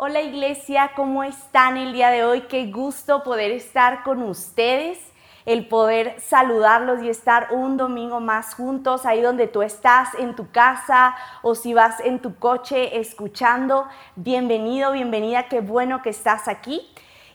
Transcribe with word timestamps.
Hola 0.00 0.22
iglesia, 0.22 0.92
¿cómo 0.94 1.24
están 1.24 1.76
el 1.76 1.92
día 1.92 2.10
de 2.10 2.22
hoy? 2.24 2.42
Qué 2.42 2.70
gusto 2.70 3.24
poder 3.24 3.50
estar 3.50 4.04
con 4.04 4.22
ustedes, 4.22 4.96
el 5.44 5.66
poder 5.66 6.20
saludarlos 6.20 7.02
y 7.02 7.08
estar 7.08 7.48
un 7.50 7.76
domingo 7.76 8.20
más 8.20 8.54
juntos, 8.54 9.04
ahí 9.04 9.20
donde 9.20 9.48
tú 9.48 9.60
estás 9.60 10.14
en 10.14 10.36
tu 10.36 10.52
casa 10.52 11.16
o 11.42 11.56
si 11.56 11.74
vas 11.74 11.98
en 11.98 12.20
tu 12.20 12.36
coche 12.36 13.00
escuchando. 13.00 13.88
Bienvenido, 14.14 14.92
bienvenida, 14.92 15.48
qué 15.48 15.62
bueno 15.62 16.00
que 16.00 16.10
estás 16.10 16.46
aquí. 16.46 16.88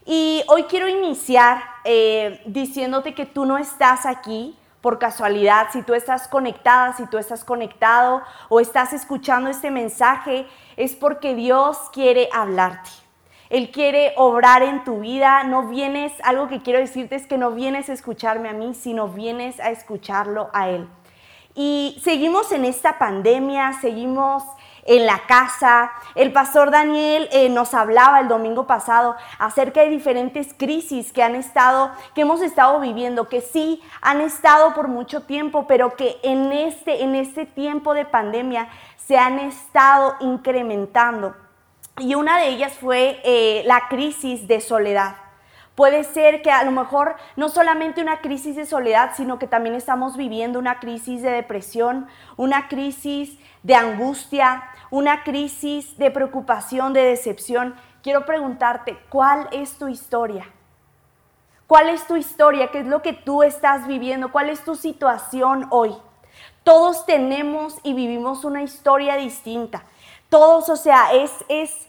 Y 0.06 0.42
hoy 0.48 0.64
quiero 0.64 0.88
iniciar 0.88 1.62
eh, 1.84 2.42
diciéndote 2.46 3.14
que 3.14 3.26
tú 3.26 3.44
no 3.44 3.58
estás 3.58 4.06
aquí 4.06 4.58
por 4.84 5.00
casualidad, 5.00 5.68
si 5.72 5.82
tú 5.82 5.94
estás 5.94 6.28
conectada, 6.28 6.92
si 6.92 7.08
tú 7.08 7.18
estás 7.18 7.46
conectado 7.46 8.22
o 8.50 8.60
estás 8.60 8.92
escuchando 8.92 9.50
este 9.50 9.72
mensaje, 9.72 10.46
es 10.76 10.94
porque 10.94 11.36
Dios 11.36 11.78
quiere 11.94 12.28
hablarte. 12.34 12.90
Él 13.50 13.72
quiere 13.72 14.14
obrar 14.18 14.62
en 14.62 14.84
tu 14.84 15.00
vida. 15.00 15.46
No 15.46 15.70
vienes, 15.70 16.12
algo 16.26 16.50
que 16.50 16.62
quiero 16.62 16.80
decirte 16.80 17.16
es 17.16 17.28
que 17.28 17.38
no 17.38 17.52
vienes 17.52 17.88
a 17.88 17.94
escucharme 17.94 18.50
a 18.50 18.54
mí, 18.54 18.74
sino 18.74 19.08
vienes 19.08 19.58
a 19.62 19.72
escucharlo 19.72 20.50
a 20.52 20.68
Él. 20.68 20.90
Y 21.56 21.98
seguimos 22.04 22.52
en 22.52 22.66
esta 22.66 23.00
pandemia, 23.00 23.72
seguimos 23.80 24.44
en 24.86 25.06
la 25.06 25.20
casa. 25.28 25.92
El 26.16 26.32
pastor 26.32 26.72
Daniel 26.72 27.30
eh, 27.32 27.50
nos 27.50 27.74
hablaba 27.74 28.20
el 28.20 28.28
domingo 28.28 28.68
pasado 28.68 29.16
acerca 29.40 29.82
de 29.82 29.90
diferentes 29.90 30.54
crisis 30.54 31.12
que 31.12 31.24
han 31.24 31.36
estado, 31.36 31.92
que 32.14 32.22
hemos 32.22 32.42
estado 32.42 32.80
viviendo, 32.80 33.30
que 33.30 33.42
sí 33.42 33.82
han 34.02 34.22
estado 34.22 34.74
por 34.74 34.88
mucho 34.88 35.24
tiempo, 35.24 35.66
pero 35.68 35.96
que 35.96 36.20
en 36.24 36.52
este, 36.52 37.04
en 37.04 37.16
este 37.16 37.46
tiempo 37.46 37.94
de 37.94 38.06
pandemia 38.06 38.70
se 39.08 39.18
han 39.18 39.40
estado 39.40 40.16
incrementando. 40.20 41.36
Y 42.00 42.16
una 42.16 42.40
de 42.40 42.50
ellas 42.50 42.74
fue 42.74 43.22
eh, 43.24 43.64
la 43.66 43.88
crisis 43.88 44.48
de 44.48 44.62
soledad. 44.62 45.23
Puede 45.76 46.04
ser 46.04 46.44
que 46.44 46.52
a 46.52 46.64
lo 46.64 46.72
mejor 46.72 47.16
no 47.36 47.50
solamente 47.50 48.02
una 48.02 48.22
crisis 48.22 48.56
de 48.56 48.66
soledad, 48.66 49.12
sino 49.16 49.40
que 49.40 49.48
también 49.48 49.74
estamos 49.74 50.16
viviendo 50.18 50.60
una 50.60 50.80
crisis 50.80 51.24
de 51.24 51.32
depresión, 51.32 52.08
una 52.38 52.68
crisis 52.68 53.40
de 53.64 53.76
angustia, 53.76 54.64
una 54.92 55.24
crisis 55.24 55.98
de 55.98 56.12
preocupación, 56.12 56.94
de 56.94 57.04
decepción. 57.04 57.76
Quiero 58.04 58.26
preguntarte, 58.26 59.00
¿cuál 59.10 59.48
es 59.52 59.80
tu 59.80 59.88
historia? 59.88 60.46
¿Cuál 61.66 61.90
es 61.90 62.06
tu 62.06 62.18
historia? 62.18 62.68
¿Qué 62.70 62.82
es 62.82 62.86
lo 62.86 63.02
que 63.02 63.14
tú 63.14 63.42
estás 63.42 63.88
viviendo? 63.88 64.32
¿Cuál 64.32 64.50
es 64.50 64.64
tu 64.64 64.76
situación 64.76 65.66
hoy? 65.72 65.96
Todos 66.64 67.08
tenemos 67.08 67.78
y 67.82 67.96
vivimos 67.96 68.46
una 68.46 68.62
historia 68.62 69.16
distinta. 69.16 69.84
Todos, 70.30 70.70
o 70.70 70.76
sea, 70.76 71.14
es, 71.14 71.32
es 71.50 71.88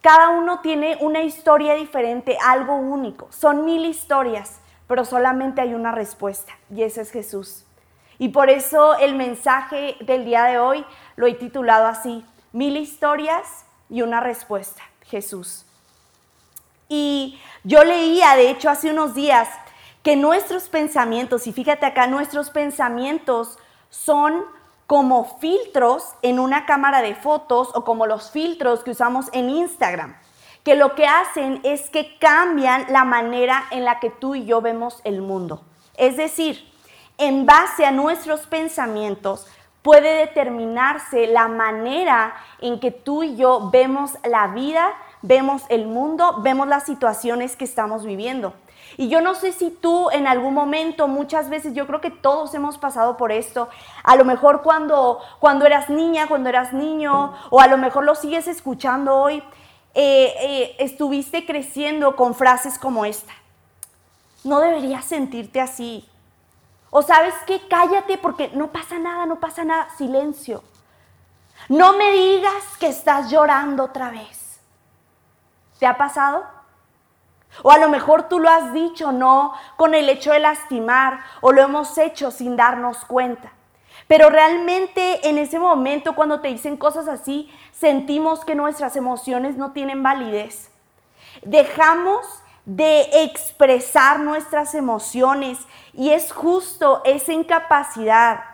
cada 0.00 0.30
uno 0.30 0.60
tiene 0.60 0.96
una 1.00 1.22
historia 1.22 1.74
diferente, 1.74 2.38
algo 2.44 2.74
único. 2.76 3.28
Son 3.30 3.64
mil 3.64 3.84
historias, 3.84 4.60
pero 4.86 5.04
solamente 5.04 5.60
hay 5.60 5.74
una 5.74 5.92
respuesta 5.92 6.52
y 6.74 6.82
ese 6.82 7.02
es 7.02 7.10
Jesús. 7.10 7.64
Y 8.18 8.28
por 8.28 8.50
eso 8.50 8.96
el 8.98 9.14
mensaje 9.14 9.96
del 10.00 10.24
día 10.24 10.44
de 10.44 10.58
hoy 10.58 10.84
lo 11.16 11.26
he 11.26 11.34
titulado 11.34 11.86
así, 11.86 12.24
mil 12.52 12.76
historias 12.76 13.64
y 13.88 14.02
una 14.02 14.20
respuesta, 14.20 14.82
Jesús. 15.06 15.64
Y 16.88 17.40
yo 17.64 17.84
leía, 17.84 18.34
de 18.36 18.50
hecho, 18.50 18.68
hace 18.68 18.90
unos 18.90 19.14
días, 19.14 19.48
que 20.02 20.16
nuestros 20.16 20.68
pensamientos, 20.68 21.46
y 21.46 21.52
fíjate 21.52 21.86
acá, 21.86 22.06
nuestros 22.06 22.50
pensamientos 22.50 23.58
son 23.90 24.44
como 24.90 25.38
filtros 25.38 26.02
en 26.20 26.40
una 26.40 26.66
cámara 26.66 27.00
de 27.00 27.14
fotos 27.14 27.70
o 27.74 27.84
como 27.84 28.06
los 28.06 28.32
filtros 28.32 28.82
que 28.82 28.90
usamos 28.90 29.26
en 29.32 29.48
Instagram, 29.48 30.16
que 30.64 30.74
lo 30.74 30.96
que 30.96 31.06
hacen 31.06 31.60
es 31.62 31.90
que 31.90 32.18
cambian 32.18 32.86
la 32.88 33.04
manera 33.04 33.66
en 33.70 33.84
la 33.84 34.00
que 34.00 34.10
tú 34.10 34.34
y 34.34 34.46
yo 34.46 34.60
vemos 34.60 35.00
el 35.04 35.22
mundo. 35.22 35.62
Es 35.96 36.16
decir, 36.16 36.68
en 37.18 37.46
base 37.46 37.86
a 37.86 37.92
nuestros 37.92 38.48
pensamientos 38.48 39.46
puede 39.82 40.26
determinarse 40.26 41.28
la 41.28 41.46
manera 41.46 42.34
en 42.60 42.80
que 42.80 42.90
tú 42.90 43.22
y 43.22 43.36
yo 43.36 43.70
vemos 43.70 44.18
la 44.24 44.48
vida, 44.48 44.92
vemos 45.22 45.62
el 45.68 45.86
mundo, 45.86 46.40
vemos 46.42 46.68
las 46.68 46.84
situaciones 46.84 47.56
que 47.56 47.64
estamos 47.64 48.04
viviendo. 48.04 48.54
Y 48.96 49.08
yo 49.08 49.20
no 49.20 49.34
sé 49.34 49.52
si 49.52 49.70
tú 49.70 50.10
en 50.10 50.26
algún 50.26 50.54
momento, 50.54 51.08
muchas 51.08 51.48
veces, 51.48 51.74
yo 51.74 51.86
creo 51.86 52.00
que 52.00 52.10
todos 52.10 52.54
hemos 52.54 52.78
pasado 52.78 53.16
por 53.16 53.32
esto, 53.32 53.68
a 54.02 54.16
lo 54.16 54.24
mejor 54.24 54.62
cuando, 54.62 55.20
cuando 55.38 55.64
eras 55.66 55.88
niña, 55.88 56.26
cuando 56.26 56.48
eras 56.48 56.72
niño, 56.72 57.34
o 57.50 57.60
a 57.60 57.66
lo 57.66 57.78
mejor 57.78 58.04
lo 58.04 58.14
sigues 58.14 58.48
escuchando 58.48 59.16
hoy, 59.16 59.42
eh, 59.94 60.34
eh, 60.40 60.76
estuviste 60.78 61.46
creciendo 61.46 62.16
con 62.16 62.34
frases 62.34 62.78
como 62.78 63.04
esta. 63.04 63.32
No 64.44 64.60
deberías 64.60 65.04
sentirte 65.04 65.60
así. 65.60 66.08
O 66.90 67.02
sabes 67.02 67.34
qué, 67.46 67.60
cállate 67.68 68.18
porque 68.18 68.50
no 68.54 68.68
pasa 68.68 68.98
nada, 68.98 69.26
no 69.26 69.38
pasa 69.38 69.64
nada, 69.64 69.88
silencio. 69.96 70.62
No 71.68 71.92
me 71.92 72.10
digas 72.12 72.76
que 72.78 72.88
estás 72.88 73.30
llorando 73.30 73.84
otra 73.84 74.10
vez. 74.10 74.39
¿Te 75.80 75.86
ha 75.86 75.96
pasado? 75.96 76.44
O 77.62 77.72
a 77.72 77.78
lo 77.78 77.88
mejor 77.88 78.28
tú 78.28 78.38
lo 78.38 78.48
has 78.48 78.72
dicho, 78.72 79.10
no 79.10 79.54
con 79.76 79.94
el 79.94 80.08
hecho 80.08 80.30
de 80.30 80.38
lastimar, 80.38 81.20
o 81.40 81.52
lo 81.52 81.62
hemos 81.62 81.98
hecho 81.98 82.30
sin 82.30 82.54
darnos 82.54 83.04
cuenta. 83.06 83.52
Pero 84.06 84.28
realmente 84.30 85.28
en 85.28 85.38
ese 85.38 85.58
momento 85.58 86.14
cuando 86.14 86.40
te 86.40 86.48
dicen 86.48 86.76
cosas 86.76 87.08
así, 87.08 87.50
sentimos 87.72 88.44
que 88.44 88.54
nuestras 88.54 88.94
emociones 88.94 89.56
no 89.56 89.72
tienen 89.72 90.02
validez. 90.02 90.70
Dejamos 91.42 92.26
de 92.66 93.24
expresar 93.24 94.20
nuestras 94.20 94.74
emociones 94.74 95.58
y 95.94 96.10
es 96.10 96.30
justo 96.30 97.00
esa 97.04 97.32
incapacidad 97.32 98.44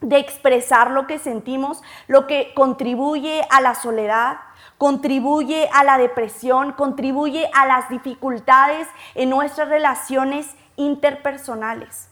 de 0.00 0.18
expresar 0.18 0.90
lo 0.90 1.06
que 1.06 1.18
sentimos 1.18 1.82
lo 2.06 2.26
que 2.26 2.52
contribuye 2.54 3.46
a 3.50 3.60
la 3.60 3.74
soledad, 3.74 4.38
contribuye 4.78 5.68
a 5.72 5.84
la 5.84 5.98
depresión, 5.98 6.72
contribuye 6.72 7.50
a 7.54 7.66
las 7.66 7.88
dificultades 7.88 8.86
en 9.14 9.30
nuestras 9.30 9.68
relaciones 9.68 10.54
interpersonales. 10.76 12.08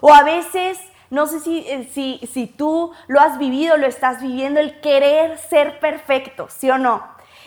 O 0.00 0.12
a 0.14 0.22
veces, 0.22 0.78
no 1.10 1.26
sé 1.26 1.40
si, 1.40 1.58
eh, 1.68 1.90
si, 1.92 2.20
si 2.32 2.46
tú 2.46 2.92
lo 3.08 3.20
has 3.20 3.38
vivido, 3.38 3.76
lo 3.76 3.86
estás 3.86 4.22
viviendo, 4.22 4.60
el 4.60 4.80
querer 4.80 5.38
ser 5.38 5.80
perfecto, 5.80 6.48
¿sí 6.48 6.70
o 6.70 6.78
no? 6.78 7.02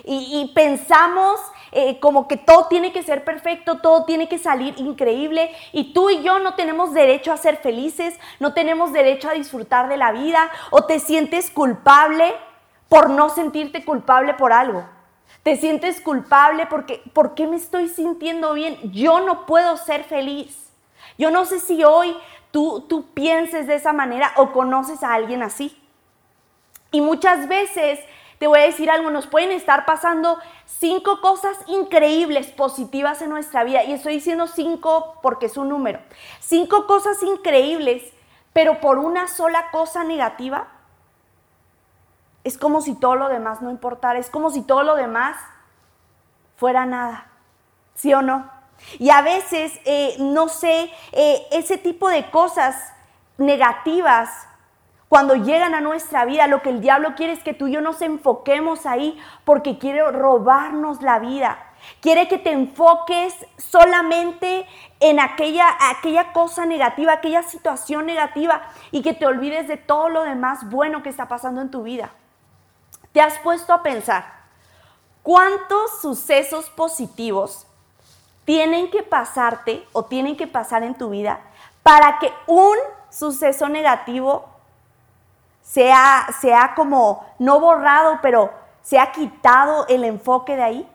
Y, 0.06 0.52
pensamos 0.54 1.40
eh, 1.72 2.00
como 2.00 2.28
que 2.28 2.36
todo 2.36 2.68
tiene 2.68 2.92
que 2.92 3.04
ser 3.04 3.24
perfecto, 3.24 3.78
todo 3.78 4.04
tiene 4.04 4.28
que 4.28 4.38
salir 4.38 4.74
increíble 4.78 5.52
y 5.72 5.94
tú 5.94 6.10
y 6.10 6.22
yo 6.24 6.40
no 6.40 6.56
tenemos 6.56 6.94
derecho 6.94 7.32
a 7.32 7.38
ser 7.38 7.58
felices, 7.58 8.20
no 8.40 8.54
tenemos 8.54 8.92
derecho 8.92 9.30
a 9.30 9.34
disfrutar 9.34 9.88
de 9.88 9.98
la 9.98 10.12
vida 10.12 10.50
o 10.72 10.86
te 10.86 11.00
sientes 11.00 11.50
culpable 11.50 12.34
por 12.94 13.10
no 13.10 13.30
sentirte 13.30 13.84
culpable 13.84 14.36
por 14.36 14.54
algo. 14.54 14.86
Te 15.42 15.58
sientes 15.58 16.00
culpable 16.00 16.68
porque, 16.68 17.02
¿por 17.12 17.34
qué 17.34 17.48
me 17.48 17.56
estoy 17.56 17.90
sintiendo 17.90 18.54
bien? 18.54 18.78
Yo 18.92 19.20
no 19.22 19.48
puedo 19.48 19.78
ser 19.78 20.04
feliz. 20.04 20.72
Yo 21.18 21.32
no 21.32 21.46
sé 21.46 21.60
si 21.60 21.84
hoy 21.84 22.16
tú, 22.52 22.86
tú 22.88 23.08
pienses 23.16 23.66
de 23.66 23.74
esa 23.74 23.94
manera 23.94 24.32
o 24.36 24.52
conoces 24.52 25.02
a 25.02 25.12
alguien 25.12 25.42
así. 25.42 25.76
Y 26.92 27.02
muchas 27.02 27.48
veces 27.48 28.00
te 28.38 28.46
voy 28.46 28.60
a 28.60 28.66
decir 28.66 28.92
algo, 28.92 29.10
nos 29.10 29.26
pueden 29.26 29.50
estar 29.50 29.88
pasando 29.88 30.38
cinco 30.66 31.20
cosas 31.20 31.58
increíbles, 31.66 32.52
positivas 32.52 33.24
en 33.24 33.32
nuestra 33.32 33.64
vida. 33.64 33.84
Y 33.84 33.94
estoy 33.94 34.14
diciendo 34.14 34.46
cinco 34.46 35.16
porque 35.24 35.48
es 35.48 35.58
un 35.58 35.70
número. 35.70 36.00
Cinco 36.42 36.86
cosas 36.86 37.24
increíbles, 37.24 38.04
pero 38.54 38.80
por 38.82 39.00
una 39.00 39.28
sola 39.28 39.72
cosa 39.72 40.04
negativa, 40.04 40.68
es 42.44 42.58
como 42.58 42.82
si 42.82 42.96
todo 42.96 43.16
lo 43.16 43.30
demás 43.30 43.62
no 43.62 43.72
importara, 43.72 44.20
es 44.20 44.30
como 44.30 44.50
si 44.50 44.62
todo 44.62 44.84
lo 44.84 44.96
demás 44.96 45.38
fuera 46.56 46.86
nada, 46.86 47.28
¿sí 47.96 48.14
o 48.14 48.22
no? 48.22 48.50
Y 49.00 49.10
a 49.10 49.22
veces, 49.22 49.80
eh, 49.86 50.16
no 50.20 50.50
sé, 50.50 50.92
eh, 51.12 51.48
ese 51.52 51.78
tipo 51.78 52.10
de 52.10 52.30
cosas 52.32 52.94
negativas, 53.38 54.30
cuando 55.08 55.36
llegan 55.36 55.76
a 55.76 55.82
nuestra 55.82 56.26
vida, 56.26 56.48
lo 56.48 56.62
que 56.62 56.70
el 56.70 56.82
diablo 56.82 57.14
quiere 57.16 57.34
es 57.34 57.44
que 57.44 57.54
tú 57.54 57.68
y 57.68 57.74
yo 57.74 57.82
nos 57.82 58.02
enfoquemos 58.02 58.86
ahí 58.86 59.18
porque 59.46 59.78
quiere 59.78 60.10
robarnos 60.12 61.02
la 61.02 61.20
vida. 61.20 61.60
Quiere 62.02 62.28
que 62.28 62.38
te 62.38 62.52
enfoques 62.52 63.34
solamente 63.58 64.66
en 65.00 65.20
aquella, 65.20 65.68
aquella 65.92 66.32
cosa 66.34 66.66
negativa, 66.66 67.14
aquella 67.14 67.44
situación 67.44 68.06
negativa 68.06 68.64
y 68.90 69.02
que 69.02 69.14
te 69.14 69.26
olvides 69.26 69.68
de 69.68 69.78
todo 69.78 70.10
lo 70.10 70.24
demás 70.24 70.70
bueno 70.70 71.04
que 71.04 71.10
está 71.10 71.28
pasando 71.28 71.62
en 71.62 71.70
tu 71.70 71.84
vida. 71.84 72.10
¿Te 73.14 73.22
has 73.22 73.38
puesto 73.40 73.74
a 73.74 73.84
pensar 73.84 74.26
cuántos 75.22 76.02
sucesos 76.02 76.70
positivos 76.72 77.68
tienen 78.44 78.90
que 78.90 79.04
pasarte 79.04 79.88
o 79.94 80.04
tienen 80.04 80.36
que 80.36 80.48
pasar 80.48 80.84
en 80.84 80.96
tu 80.96 81.12
vida 81.12 81.40
para 81.84 82.18
que 82.18 82.34
un 82.48 82.76
suceso 83.10 83.70
negativo 83.70 84.50
sea, 85.62 86.28
sea 86.42 86.74
como 86.76 87.24
no 87.38 87.60
borrado, 87.60 88.20
pero 88.24 88.52
se 88.82 89.00
ha 89.00 89.12
quitado 89.12 89.86
el 89.88 90.04
enfoque 90.04 90.56
de 90.56 90.64
ahí? 90.64 90.90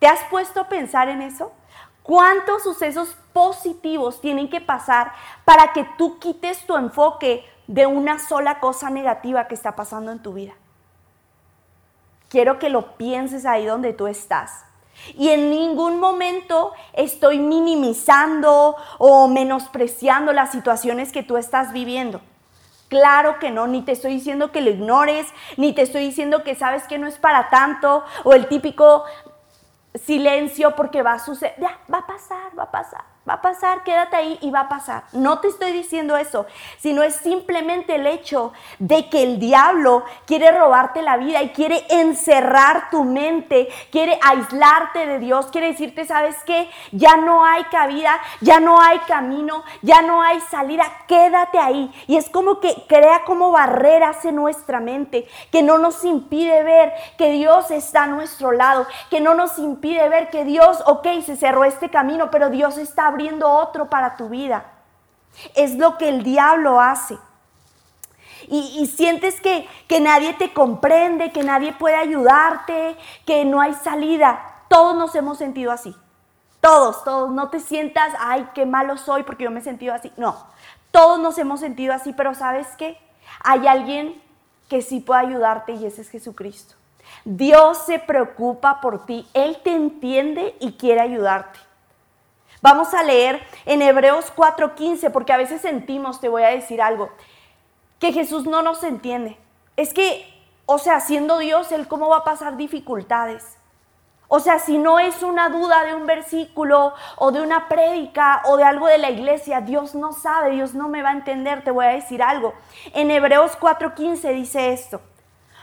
¿Te 0.00 0.08
has 0.08 0.22
puesto 0.24 0.62
a 0.62 0.68
pensar 0.68 1.08
en 1.08 1.22
eso? 1.22 1.52
¿Cuántos 2.02 2.64
sucesos 2.64 3.16
positivos 3.32 4.20
tienen 4.20 4.50
que 4.50 4.60
pasar 4.60 5.12
para 5.44 5.72
que 5.72 5.84
tú 5.96 6.18
quites 6.18 6.66
tu 6.66 6.76
enfoque 6.76 7.44
de 7.68 7.86
una 7.86 8.18
sola 8.18 8.58
cosa 8.58 8.90
negativa 8.90 9.46
que 9.46 9.54
está 9.54 9.76
pasando 9.76 10.10
en 10.10 10.20
tu 10.20 10.32
vida? 10.32 10.54
Quiero 12.28 12.58
que 12.58 12.68
lo 12.68 12.96
pienses 12.96 13.46
ahí 13.46 13.64
donde 13.64 13.92
tú 13.92 14.06
estás. 14.06 14.64
Y 15.14 15.28
en 15.28 15.50
ningún 15.50 16.00
momento 16.00 16.72
estoy 16.92 17.38
minimizando 17.38 18.76
o 18.98 19.28
menospreciando 19.28 20.32
las 20.32 20.50
situaciones 20.50 21.12
que 21.12 21.22
tú 21.22 21.36
estás 21.36 21.72
viviendo. 21.72 22.20
Claro 22.88 23.38
que 23.38 23.50
no, 23.50 23.66
ni 23.66 23.82
te 23.82 23.92
estoy 23.92 24.14
diciendo 24.14 24.52
que 24.52 24.60
lo 24.60 24.70
ignores, 24.70 25.26
ni 25.56 25.72
te 25.72 25.82
estoy 25.82 26.02
diciendo 26.04 26.44
que 26.44 26.54
sabes 26.54 26.84
que 26.84 26.98
no 26.98 27.06
es 27.06 27.18
para 27.18 27.50
tanto, 27.50 28.04
o 28.24 28.32
el 28.32 28.46
típico 28.46 29.04
silencio 30.04 30.76
porque 30.76 31.02
va 31.02 31.14
a 31.14 31.18
suceder, 31.18 31.54
ya, 31.58 31.78
va 31.92 31.98
a 31.98 32.06
pasar, 32.06 32.56
va 32.56 32.64
a 32.64 32.70
pasar 32.70 33.15
va 33.28 33.34
a 33.34 33.42
pasar, 33.42 33.82
quédate 33.82 34.16
ahí 34.16 34.38
y 34.40 34.50
va 34.50 34.60
a 34.60 34.68
pasar. 34.68 35.04
No 35.12 35.40
te 35.40 35.48
estoy 35.48 35.72
diciendo 35.72 36.16
eso, 36.16 36.46
sino 36.78 37.02
es 37.02 37.16
simplemente 37.16 37.96
el 37.96 38.06
hecho 38.06 38.52
de 38.78 39.08
que 39.08 39.22
el 39.22 39.38
diablo 39.38 40.04
quiere 40.26 40.52
robarte 40.52 41.02
la 41.02 41.16
vida 41.16 41.42
y 41.42 41.50
quiere 41.50 41.84
encerrar 41.88 42.90
tu 42.90 43.04
mente, 43.04 43.68
quiere 43.90 44.18
aislarte 44.22 45.06
de 45.06 45.18
Dios, 45.18 45.46
quiere 45.46 45.68
decirte, 45.68 46.04
¿sabes 46.04 46.36
qué? 46.44 46.70
Ya 46.92 47.16
no 47.16 47.44
hay 47.44 47.64
cabida, 47.64 48.18
ya 48.40 48.60
no 48.60 48.80
hay 48.80 48.98
camino, 49.00 49.64
ya 49.82 50.02
no 50.02 50.22
hay 50.22 50.40
salida, 50.42 50.84
quédate 51.08 51.58
ahí. 51.58 51.92
Y 52.06 52.16
es 52.16 52.30
como 52.30 52.60
que 52.60 52.84
crea 52.86 53.24
como 53.24 53.50
barreras 53.50 54.24
en 54.24 54.36
nuestra 54.36 54.80
mente, 54.80 55.26
que 55.50 55.62
no 55.62 55.78
nos 55.78 56.04
impide 56.04 56.62
ver 56.62 56.92
que 57.18 57.32
Dios 57.32 57.70
está 57.70 58.04
a 58.04 58.06
nuestro 58.06 58.52
lado, 58.52 58.86
que 59.10 59.20
no 59.20 59.34
nos 59.34 59.58
impide 59.58 60.08
ver 60.08 60.30
que 60.30 60.44
Dios, 60.44 60.82
ok, 60.86 61.06
se 61.24 61.36
cerró 61.36 61.64
este 61.64 61.90
camino, 61.90 62.30
pero 62.30 62.50
Dios 62.50 62.78
está 62.78 63.15
abriendo 63.16 63.48
otro 63.48 63.88
para 63.88 64.16
tu 64.16 64.28
vida. 64.28 64.64
Es 65.54 65.74
lo 65.74 65.96
que 65.96 66.10
el 66.10 66.22
diablo 66.22 66.80
hace. 66.80 67.18
Y, 68.48 68.86
sientes 68.86 69.40
que, 69.40 69.66
que 69.88 69.98
nadie 70.00 70.34
te 70.34 70.52
comprende, 70.52 71.32
que 71.32 71.42
nadie 71.42 71.72
puede 71.72 71.96
ayudarte, 71.96 72.96
que 73.24 73.44
no 73.46 73.60
hay 73.60 73.72
salida. 73.72 74.38
Todos 74.68 74.94
nos 74.94 75.14
hemos 75.14 75.38
sentido 75.38 75.72
así. 75.72 75.96
Todos, 76.60 77.02
todos. 77.02 77.30
No 77.30 77.48
te 77.48 77.58
sientas, 77.58 78.12
ay, 78.20 78.46
qué 78.54 78.66
malo 78.66 78.98
soy 78.98 79.22
porque 79.22 79.44
yo 79.44 79.50
me 79.50 79.60
he 79.60 79.62
sentido 79.62 79.94
así. 79.94 80.12
No, 80.16 80.36
todos 80.90 81.18
nos 81.18 81.38
hemos 81.38 81.60
sentido 81.60 81.94
así, 81.94 82.12
pero 82.12 82.34
¿sabes 82.34 82.68
qué? 82.76 82.98
Hay 83.42 83.66
alguien 83.66 84.22
que 84.68 84.82
sí 84.82 85.00
puede 85.00 85.26
ayudarte 85.26 85.72
y 85.72 85.86
ese 85.86 86.02
es 86.02 86.10
Jesucristo. 86.10 86.74
Dios 87.24 87.78
se 87.86 87.98
preocupa 87.98 88.80
por 88.80 89.06
ti, 89.06 89.26
Él 89.32 89.58
te 89.64 89.74
entiende 89.74 90.54
y 90.60 90.72
quiere 90.72 91.00
ayudarte. 91.00 91.65
Vamos 92.68 92.94
a 92.94 93.04
leer 93.04 93.40
en 93.64 93.80
Hebreos 93.80 94.32
4:15, 94.34 95.10
porque 95.10 95.32
a 95.32 95.36
veces 95.36 95.60
sentimos, 95.60 96.20
te 96.20 96.28
voy 96.28 96.42
a 96.42 96.48
decir 96.48 96.82
algo, 96.82 97.10
que 98.00 98.12
Jesús 98.12 98.44
no 98.44 98.60
nos 98.60 98.82
entiende. 98.82 99.38
Es 99.76 99.94
que, 99.94 100.26
o 100.66 100.78
sea, 100.78 100.98
siendo 100.98 101.38
Dios, 101.38 101.70
Él 101.70 101.86
cómo 101.86 102.08
va 102.08 102.16
a 102.16 102.24
pasar 102.24 102.56
dificultades. 102.56 103.56
O 104.26 104.40
sea, 104.40 104.58
si 104.58 104.78
no 104.78 104.98
es 104.98 105.22
una 105.22 105.48
duda 105.48 105.84
de 105.84 105.94
un 105.94 106.06
versículo 106.06 106.92
o 107.14 107.30
de 107.30 107.40
una 107.40 107.68
prédica 107.68 108.42
o 108.46 108.56
de 108.56 108.64
algo 108.64 108.88
de 108.88 108.98
la 108.98 109.10
iglesia, 109.10 109.60
Dios 109.60 109.94
no 109.94 110.12
sabe, 110.12 110.50
Dios 110.50 110.74
no 110.74 110.88
me 110.88 111.04
va 111.04 111.10
a 111.10 111.18
entender, 111.20 111.62
te 111.62 111.70
voy 111.70 111.86
a 111.86 111.90
decir 111.90 112.20
algo. 112.20 112.52
En 112.94 113.12
Hebreos 113.12 113.56
4:15 113.60 114.32
dice 114.32 114.72
esto. 114.72 115.00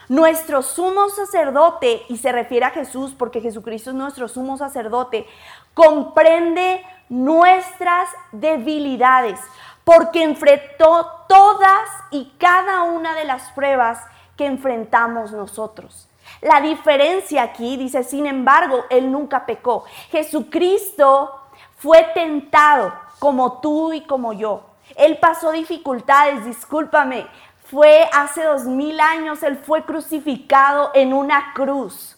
Nuestro 0.08 0.62
sumo 0.62 1.10
sacerdote, 1.10 2.02
y 2.08 2.16
se 2.16 2.32
refiere 2.32 2.64
a 2.64 2.70
Jesús 2.70 3.14
porque 3.14 3.42
Jesucristo 3.42 3.90
es 3.90 3.96
nuestro 3.96 4.28
sumo 4.28 4.56
sacerdote, 4.56 5.26
comprende 5.72 6.84
nuestras 7.08 8.08
debilidades, 8.32 9.40
porque 9.84 10.22
enfrentó 10.22 11.24
todas 11.28 11.88
y 12.10 12.32
cada 12.38 12.84
una 12.84 13.14
de 13.14 13.24
las 13.24 13.50
pruebas 13.52 14.00
que 14.36 14.46
enfrentamos 14.46 15.32
nosotros. 15.32 16.08
La 16.40 16.60
diferencia 16.60 17.42
aquí 17.42 17.76
dice, 17.76 18.02
sin 18.02 18.26
embargo, 18.26 18.84
Él 18.90 19.10
nunca 19.10 19.46
pecó. 19.46 19.84
Jesucristo 20.10 21.40
fue 21.76 22.02
tentado 22.14 22.94
como 23.18 23.60
tú 23.60 23.92
y 23.92 24.02
como 24.02 24.32
yo. 24.32 24.62
Él 24.96 25.18
pasó 25.18 25.52
dificultades, 25.52 26.44
discúlpame. 26.44 27.26
Fue 27.64 28.08
hace 28.12 28.42
dos 28.42 28.64
mil 28.64 29.00
años, 29.00 29.42
Él 29.42 29.58
fue 29.58 29.84
crucificado 29.84 30.90
en 30.94 31.12
una 31.12 31.52
cruz 31.54 32.13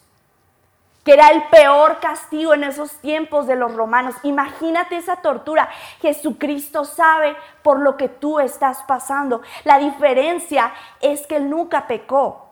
que 1.07 1.13
era 1.13 1.29
el 1.29 1.45
peor 1.45 2.01
castigo 2.01 2.53
en 2.53 2.65
esos 2.65 2.91
tiempos 2.99 3.47
de 3.47 3.55
los 3.55 3.73
romanos. 3.73 4.17
Imagínate 4.25 4.97
esa 4.97 5.23
tortura. 5.23 5.69
Jesucristo 6.03 6.85
sabe 6.85 7.37
por 7.63 7.79
lo 7.79 7.97
que 7.97 8.09
tú 8.09 8.41
estás 8.41 8.83
pasando. 8.89 9.41
La 9.63 9.79
diferencia 9.79 10.73
es 11.01 11.25
que 11.29 11.37
Él 11.37 11.49
nunca 11.49 11.87
pecó. 11.87 12.49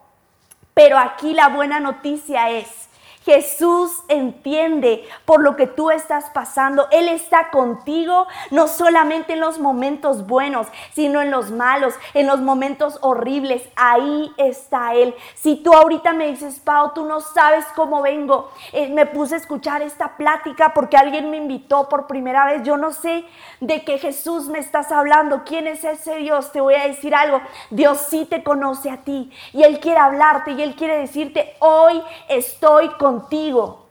Pero 0.73 0.99
aquí 0.99 1.35
la 1.35 1.49
buena 1.49 1.81
noticia 1.81 2.49
es 2.51 2.89
Jesús 3.25 3.91
entiende 4.09 5.05
por 5.25 5.41
lo 5.41 5.57
que 5.57 5.67
tú 5.67 5.91
estás 5.91 6.27
pasando. 6.35 6.87
Él 6.91 7.09
está 7.09 7.51
contigo 7.51 8.27
no 8.51 8.69
solamente 8.69 9.33
en 9.33 9.41
los 9.41 9.59
momentos 9.59 10.27
buenos, 10.27 10.67
sino 10.93 11.23
en 11.23 11.31
los 11.31 11.51
malos, 11.51 11.95
en 12.13 12.27
los 12.27 12.41
momentos 12.41 12.99
horribles. 13.01 13.63
Ahí 13.77 14.31
está 14.37 14.95
Él. 14.95 15.15
Si 15.35 15.57
tú 15.57 15.73
ahorita 15.73 16.13
me 16.13 16.27
dices, 16.27 16.61
Pau, 16.61 16.93
tú 16.95 17.07
no 17.07 17.21
sabes 17.21 17.65
cómo 17.75 18.03
vengo, 18.03 18.51
eh, 18.73 18.89
me 18.91 19.07
puse 19.07 19.35
a 19.35 19.39
escuchar 19.39 19.81
esta 19.81 20.17
plática 20.17 20.75
porque 20.75 20.97
alguien 20.99 21.31
me 21.31 21.39
invitó 21.39 21.89
por 21.89 22.07
primera 22.07 22.45
vez. 22.45 22.63
Yo 22.63 22.77
no 22.77 22.93
sé 22.93 23.25
de 23.61 23.85
qué 23.85 23.99
Jesús 23.99 24.49
me 24.49 24.59
estás 24.59 24.93
hablando. 24.93 25.45
¿Quién 25.45 25.67
es 25.67 25.83
ese 25.85 26.17
Dios? 26.17 26.53
Te 26.53 26.61
voy 26.61 26.75
a 26.75 26.87
decir 26.87 27.15
algo. 27.15 27.41
Dios 27.71 27.99
sí 28.09 28.27
te 28.27 28.45
conoce 28.45 28.91
a 28.91 28.99
ti 28.99 29.31
y 29.53 29.63
Él 29.63 29.81
quiere 29.81 29.99
hablarte 29.99 30.53
y 30.53 30.63
Él 30.63 30.75
quiere 30.75 30.99
decirte, 30.99 31.55
hoy 31.61 32.03
estoy 32.29 32.89
con 32.99 33.14
contigo. 33.15 33.87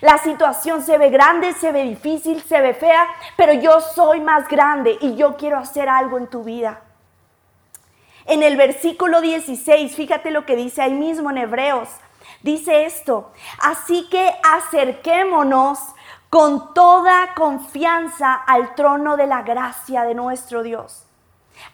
La 0.00 0.18
situación 0.18 0.82
se 0.82 0.98
ve 0.98 1.10
grande, 1.10 1.52
se 1.52 1.70
ve 1.70 1.84
difícil, 1.84 2.42
se 2.42 2.60
ve 2.60 2.74
fea, 2.74 3.06
pero 3.36 3.52
yo 3.52 3.80
soy 3.80 4.20
más 4.20 4.48
grande 4.48 4.98
y 5.00 5.14
yo 5.14 5.36
quiero 5.36 5.58
hacer 5.58 5.88
algo 5.88 6.18
en 6.18 6.26
tu 6.26 6.42
vida. 6.42 6.80
En 8.24 8.42
el 8.42 8.56
versículo 8.56 9.20
16, 9.20 9.94
fíjate 9.94 10.32
lo 10.32 10.44
que 10.44 10.56
dice 10.56 10.82
ahí 10.82 10.92
mismo 10.92 11.30
en 11.30 11.38
Hebreos. 11.38 11.88
Dice 12.42 12.84
esto, 12.84 13.30
así 13.60 14.08
que 14.10 14.34
acerquémonos 14.42 15.78
con 16.28 16.74
toda 16.74 17.34
confianza 17.34 18.34
al 18.34 18.74
trono 18.74 19.16
de 19.16 19.28
la 19.28 19.42
gracia 19.42 20.02
de 20.02 20.14
nuestro 20.14 20.64
Dios. 20.64 21.04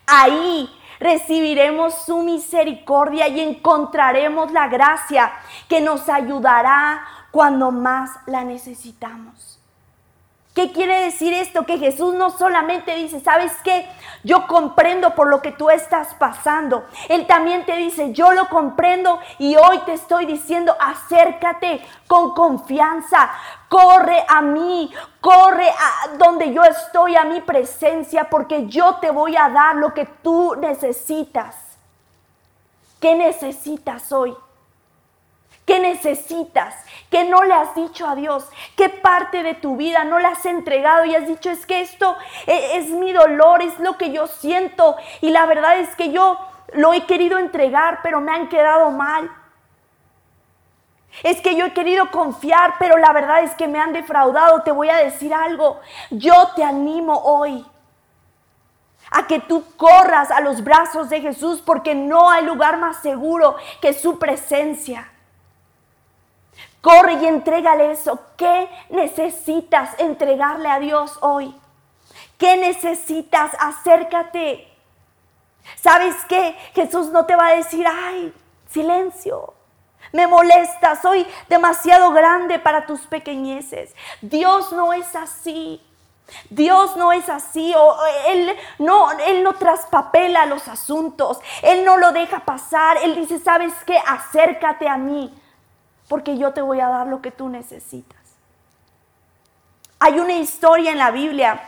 Ahí 0.05 0.69
recibiremos 0.99 1.93
su 2.05 2.19
misericordia 2.19 3.27
y 3.27 3.39
encontraremos 3.39 4.51
la 4.51 4.67
gracia 4.67 5.31
que 5.67 5.81
nos 5.81 6.09
ayudará 6.09 7.05
cuando 7.31 7.71
más 7.71 8.11
la 8.27 8.43
necesitamos. 8.43 9.52
¿Qué 10.53 10.71
quiere 10.71 11.01
decir 11.01 11.33
esto? 11.33 11.65
Que 11.65 11.79
Jesús 11.79 12.13
no 12.13 12.29
solamente 12.29 12.93
dice, 12.95 13.19
¿sabes 13.19 13.51
qué? 13.63 13.89
Yo 14.23 14.45
comprendo 14.45 15.15
por 15.15 15.27
lo 15.27 15.41
que 15.41 15.51
tú 15.51 15.71
estás 15.71 16.13
pasando. 16.13 16.85
Él 17.09 17.25
también 17.25 17.65
te 17.65 17.75
dice, 17.75 18.13
yo 18.13 18.33
lo 18.33 18.47
comprendo 18.49 19.19
y 19.39 19.55
hoy 19.55 19.79
te 19.79 19.93
estoy 19.93 20.27
diciendo, 20.27 20.75
acércate 20.79 21.83
con 22.07 22.35
confianza, 22.35 23.31
corre 23.67 24.23
a 24.27 24.41
mí, 24.41 24.93
corre 25.19 25.69
a 25.69 26.17
donde 26.19 26.53
yo 26.53 26.63
estoy, 26.63 27.15
a 27.15 27.23
mi 27.23 27.41
presencia, 27.41 28.29
porque 28.29 28.67
yo 28.67 28.97
te 28.97 29.09
voy 29.09 29.35
a 29.35 29.49
dar 29.49 29.77
lo 29.77 29.95
que 29.95 30.05
tú 30.05 30.55
necesitas. 30.55 31.55
¿Qué 32.99 33.15
necesitas 33.15 34.11
hoy? 34.11 34.35
¿Qué 35.65 35.79
necesitas? 35.79 36.75
¿Qué 37.09 37.23
no 37.23 37.43
le 37.43 37.53
has 37.53 37.73
dicho 37.73 38.07
a 38.07 38.15
Dios? 38.15 38.49
¿Qué 38.75 38.89
parte 38.89 39.43
de 39.43 39.53
tu 39.53 39.77
vida 39.77 40.03
no 40.03 40.19
le 40.19 40.27
has 40.27 40.45
entregado 40.45 41.05
y 41.05 41.15
has 41.15 41.27
dicho 41.27 41.49
es 41.49 41.65
que 41.65 41.81
esto 41.81 42.17
e-, 42.47 42.77
es, 42.77 42.89
mi 42.89 43.13
dolor, 43.13 43.61
es 43.61 43.79
lo 43.79 43.97
que 43.97 44.11
yo 44.11 44.27
siento 44.27 44.97
y 45.21 45.29
la 45.29 45.45
verdad 45.45 45.79
es 45.79 45.95
que 45.95 46.11
yo 46.11 46.37
lo 46.73 46.93
he 46.93 47.05
querido 47.05 47.37
entregar 47.37 47.99
pero 48.03 48.19
me 48.19 48.33
han 48.33 48.49
quedado 48.49 48.91
mal? 48.91 49.31
Es 51.21 51.39
que 51.41 51.55
yo 51.55 51.67
he 51.67 51.73
querido 51.73 52.09
confiar, 52.09 52.73
pero 52.79 52.97
la 52.97 53.13
verdad 53.13 53.43
es 53.43 53.53
que 53.53 53.67
me 53.67 53.79
han 53.79 53.93
defraudado. 53.93 54.63
Te 54.63 54.71
voy 54.71 54.89
a 54.89 54.97
decir 54.97 55.31
algo. 55.31 55.79
Yo 56.09 56.33
te 56.55 56.63
animo 56.63 57.15
hoy 57.23 57.63
a 59.11 59.27
que 59.27 59.39
tú 59.39 59.63
corras 59.77 60.31
a 60.31 60.41
los 60.41 60.63
brazos 60.63 61.09
de 61.09 61.21
Jesús 61.21 61.61
porque 61.63 61.93
no 61.93 62.31
hay 62.31 62.43
lugar 62.45 62.77
más 62.77 62.97
seguro 62.97 63.55
que 63.79 63.93
su 63.93 64.17
presencia. 64.17 65.12
Corre 66.83 67.13
y 67.13 67.25
entrégale 67.27 67.93
eso. 67.93 68.19
¿Qué 68.35 68.69
necesitas 68.89 69.97
entregarle 69.99 70.67
a 70.67 70.79
Dios 70.79 71.17
hoy? 71.21 71.55
¿Qué 72.37 72.57
necesitas? 72.57 73.55
Acércate. 73.57 74.67
¿Sabes 75.81 76.13
qué? 76.27 76.57
Jesús 76.75 77.07
no 77.07 77.25
te 77.25 77.37
va 77.37 77.47
a 77.47 77.55
decir, 77.55 77.87
ay, 77.87 78.33
silencio. 78.69 79.53
me 80.11 80.27
molesta, 80.27 81.01
soy 81.01 81.25
demasiado 81.47 82.11
grande 82.11 82.59
para 82.59 82.85
tus 82.85 82.99
pequeñeces. 83.07 83.95
Dios 84.21 84.73
no 84.73 84.91
es 84.91 85.15
así. 85.15 85.81
Dios 86.49 86.97
no 86.97 87.13
es 87.13 87.29
así, 87.29 87.73
o 87.77 87.95
él 88.27 88.53
no, 88.79 89.09
él 89.21 89.41
no 89.41 89.53
traspapela 89.53 90.45
los 90.45 90.67
asuntos, 90.69 91.39
Él 91.61 91.83
no 91.83 91.97
lo 91.97 92.13
deja 92.13 92.39
pasar, 92.39 92.97
Él 93.03 93.13
dice, 93.15 93.39
¿sabes 93.39 93.73
qué? 93.85 93.97
Acércate 94.07 94.87
a 94.87 94.95
mí, 94.95 95.33
porque 96.13 96.37
yo 96.37 96.51
te 96.51 96.61
voy 96.61 96.79
a 96.79 96.89
dar 96.89 97.07
lo 97.07 97.23
que 97.23 97.31
tú 97.31 97.49
necesitas. 97.49 98.19
Hay 99.99 100.19
una 100.19 100.33
historia 100.33 100.91
en 100.91 100.99
la 100.99 101.09
Biblia, 101.09 101.63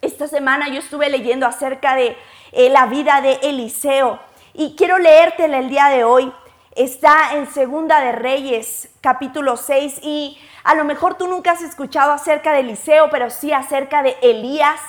esta 0.00 0.26
semana 0.26 0.70
yo 0.70 0.78
estuve 0.78 1.10
leyendo 1.10 1.46
acerca 1.46 1.94
de 1.94 2.16
eh, 2.52 2.70
la 2.70 2.86
vida 2.86 3.20
de 3.20 3.34
Eliseo, 3.42 4.20
y 4.54 4.74
quiero 4.74 4.96
leértela 4.96 5.58
el 5.58 5.68
día 5.68 5.90
de 5.90 6.02
hoy. 6.02 6.32
Está 6.74 7.34
en 7.34 7.46
Segunda 7.46 8.00
de 8.00 8.12
Reyes, 8.12 8.88
capítulo 9.02 9.58
6, 9.58 9.98
y 10.00 10.38
a 10.62 10.74
lo 10.74 10.86
mejor 10.86 11.16
tú 11.16 11.28
nunca 11.28 11.52
has 11.52 11.60
escuchado 11.60 12.12
acerca 12.12 12.54
de 12.54 12.60
Eliseo, 12.60 13.10
pero 13.10 13.28
sí 13.28 13.52
acerca 13.52 14.02
de 14.02 14.16
Elías. 14.22 14.80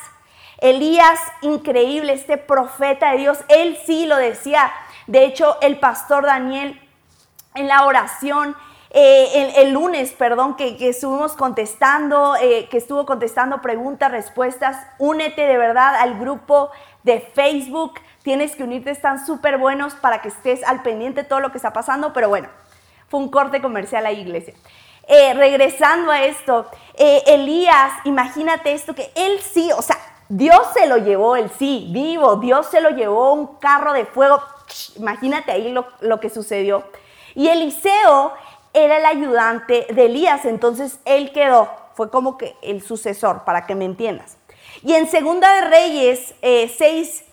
Elías, 0.59 1.19
increíble, 1.41 2.13
este 2.13 2.37
profeta 2.37 3.11
de 3.11 3.17
Dios, 3.17 3.39
él 3.49 3.77
sí 3.85 4.05
lo 4.05 4.15
decía. 4.15 4.71
De 5.05 5.25
hecho, 5.25 5.57
el 5.59 5.79
pastor 5.79 6.25
Daniel 6.25 6.81
en 7.55 7.67
la 7.67 7.85
oración, 7.85 8.55
eh, 8.97 9.51
el, 9.57 9.73
lunes, 9.73 10.13
perdón, 10.13 10.55
que, 10.55 10.77
estuvimos 10.79 11.33
contestando, 11.33 12.37
eh, 12.37 12.69
que 12.71 12.77
estuvo 12.77 13.05
contestando 13.05 13.61
preguntas, 13.61 14.09
respuestas, 14.09 14.77
únete 14.99 15.41
de 15.41 15.57
verdad 15.57 15.95
al 15.95 16.17
grupo 16.17 16.71
de 17.03 17.19
Facebook. 17.19 17.99
Tienes 18.23 18.55
que 18.55 18.63
unirte, 18.63 18.91
están 18.91 19.25
súper 19.25 19.57
buenos 19.57 19.95
para 19.95 20.21
que 20.21 20.29
estés 20.29 20.63
al 20.63 20.81
pendiente 20.81 21.23
de 21.23 21.27
todo 21.27 21.41
lo 21.41 21.51
que 21.51 21.57
está 21.57 21.73
pasando, 21.73 22.13
pero 22.13 22.29
bueno, 22.29 22.47
fue 23.09 23.19
un 23.19 23.27
corte 23.27 23.61
comercial 23.61 24.05
a 24.05 24.11
la 24.11 24.17
iglesia. 24.17 24.53
Eh, 25.09 25.33
regresando 25.33 26.09
a 26.09 26.23
esto, 26.23 26.65
eh, 26.93 27.21
Elías, 27.27 27.91
imagínate 28.05 28.71
esto, 28.71 28.95
que 28.95 29.11
él 29.15 29.41
sí, 29.41 29.73
o 29.77 29.81
sea, 29.81 29.97
Dios 30.29 30.61
se 30.73 30.87
lo 30.87 30.95
llevó, 30.99 31.35
él 31.35 31.51
sí, 31.59 31.89
vivo, 31.91 32.37
Dios 32.37 32.67
se 32.67 32.79
lo 32.79 32.91
llevó 32.91 33.33
un 33.33 33.57
carro 33.57 33.91
de 33.91 34.05
fuego, 34.05 34.41
imagínate 34.95 35.51
ahí 35.51 35.73
lo, 35.73 35.85
lo 35.99 36.21
que 36.21 36.29
sucedió. 36.29 36.85
Y 37.35 37.49
Eliseo 37.49 38.33
era 38.75 38.97
el 38.97 39.05
ayudante 39.05 39.87
de 39.89 40.05
Elías, 40.05 40.45
entonces 40.45 40.99
él 41.05 41.31
quedó, 41.31 41.69
fue 41.95 42.09
como 42.09 42.37
que 42.37 42.55
el 42.61 42.81
sucesor, 42.81 43.45
para 43.45 43.65
que 43.65 43.73
me 43.73 43.85
entiendas. 43.85 44.37
Y 44.83 44.93
en 44.93 45.09
Segunda 45.09 45.55
de 45.55 45.69
Reyes 45.69 46.35
6, 46.41 46.81
eh, 46.81 47.25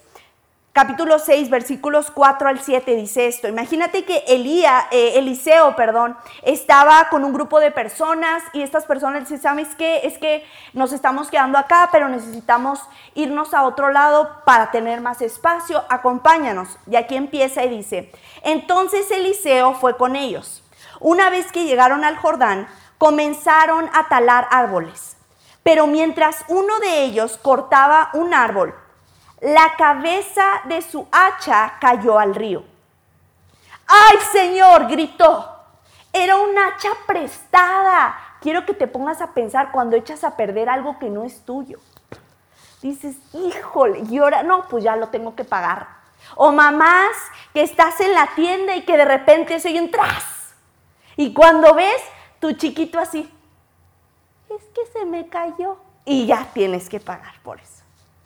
capítulo 0.73 1.19
6, 1.19 1.51
versículos 1.51 2.11
4 2.13 2.49
al 2.49 2.61
7 2.61 2.95
dice 2.95 3.27
esto. 3.27 3.49
Imagínate 3.49 4.05
que 4.05 4.25
Elía, 4.29 4.87
eh, 4.93 5.15
Eliseo, 5.17 5.75
perdón, 5.75 6.17
estaba 6.43 7.09
con 7.11 7.25
un 7.25 7.33
grupo 7.33 7.59
de 7.59 7.73
personas 7.73 8.43
y 8.53 8.63
estas 8.63 8.87
personas 8.87 9.23
dicen, 9.23 9.43
¿sabes 9.43 9.75
qué? 9.77 10.03
Es 10.05 10.19
que 10.19 10.47
nos 10.73 10.93
estamos 10.93 11.29
quedando 11.29 11.59
acá, 11.59 11.89
pero 11.91 12.09
necesitamos 12.09 12.81
irnos 13.15 13.53
a 13.53 13.65
otro 13.65 13.91
lado 13.91 14.31
para 14.47 14.71
tener 14.71 15.01
más 15.01 15.21
espacio. 15.21 15.83
Acompáñanos. 15.89 16.79
Y 16.87 16.95
aquí 16.95 17.17
empieza 17.17 17.65
y 17.65 17.69
dice, 17.69 18.13
entonces 18.43 19.11
Eliseo 19.11 19.75
fue 19.75 19.97
con 19.97 20.15
ellos. 20.15 20.62
Una 21.03 21.31
vez 21.31 21.51
que 21.51 21.65
llegaron 21.65 22.05
al 22.05 22.17
Jordán, 22.17 22.69
comenzaron 22.97 23.91
a 23.93 24.09
talar 24.09 24.47
árboles. 24.53 25.17
Pero 25.65 25.89
mientras 25.89 26.45
uno 26.47 26.79
de 26.79 27.03
ellos 27.03 27.39
cortaba 27.43 28.11
un 28.15 28.33
árbol, 28.33 28.73
la 29.41 29.75
cabeza 29.77 30.63
de 30.67 30.81
su 30.81 31.09
hacha 31.11 31.75
cayó 31.81 32.21
al 32.21 32.37
río. 32.37 32.63
¡Ay, 33.89 34.19
Señor! 34.31 34.87
gritó. 34.87 35.49
Era 36.13 36.37
un 36.37 36.57
hacha 36.57 36.91
prestada. 37.05 38.17
Quiero 38.41 38.65
que 38.65 38.73
te 38.73 38.87
pongas 38.87 39.21
a 39.21 39.35
pensar 39.35 39.73
cuando 39.73 39.97
echas 39.97 40.23
a 40.23 40.37
perder 40.37 40.69
algo 40.69 41.01
que 41.01 41.11
no 41.11 41.25
es 41.25 41.45
tuyo. 41.45 41.81
Dices, 42.81 43.17
híjole, 43.33 44.05
y 44.09 44.19
ahora 44.19 44.45
no, 44.45 44.69
pues 44.69 44.85
ya 44.85 44.95
lo 44.95 45.09
tengo 45.09 45.35
que 45.35 45.45
pagar. 45.45 45.89
O 46.37 46.53
mamás 46.53 47.17
que 47.53 47.63
estás 47.63 47.99
en 48.01 48.15
la 48.15 48.29
tienda 48.37 48.77
y 48.77 48.83
que 48.83 48.97
de 48.97 49.05
repente 49.05 49.59
se 49.59 49.69
oye 49.69 49.81
un 49.81 49.91
tras. 49.91 50.32
Y 51.17 51.33
cuando 51.33 51.75
ves 51.75 52.03
tu 52.41 52.53
chiquito 52.53 52.99
así, 52.99 53.31
es 54.51 54.63
que 54.75 54.87
se 54.93 55.05
me 55.05 55.29
cayó. 55.29 55.77
Y 56.05 56.27
ya 56.27 56.49
tienes 56.53 56.89
que 56.89 56.99
pagar 56.99 57.35
por 57.43 57.61
eso. 57.61 57.83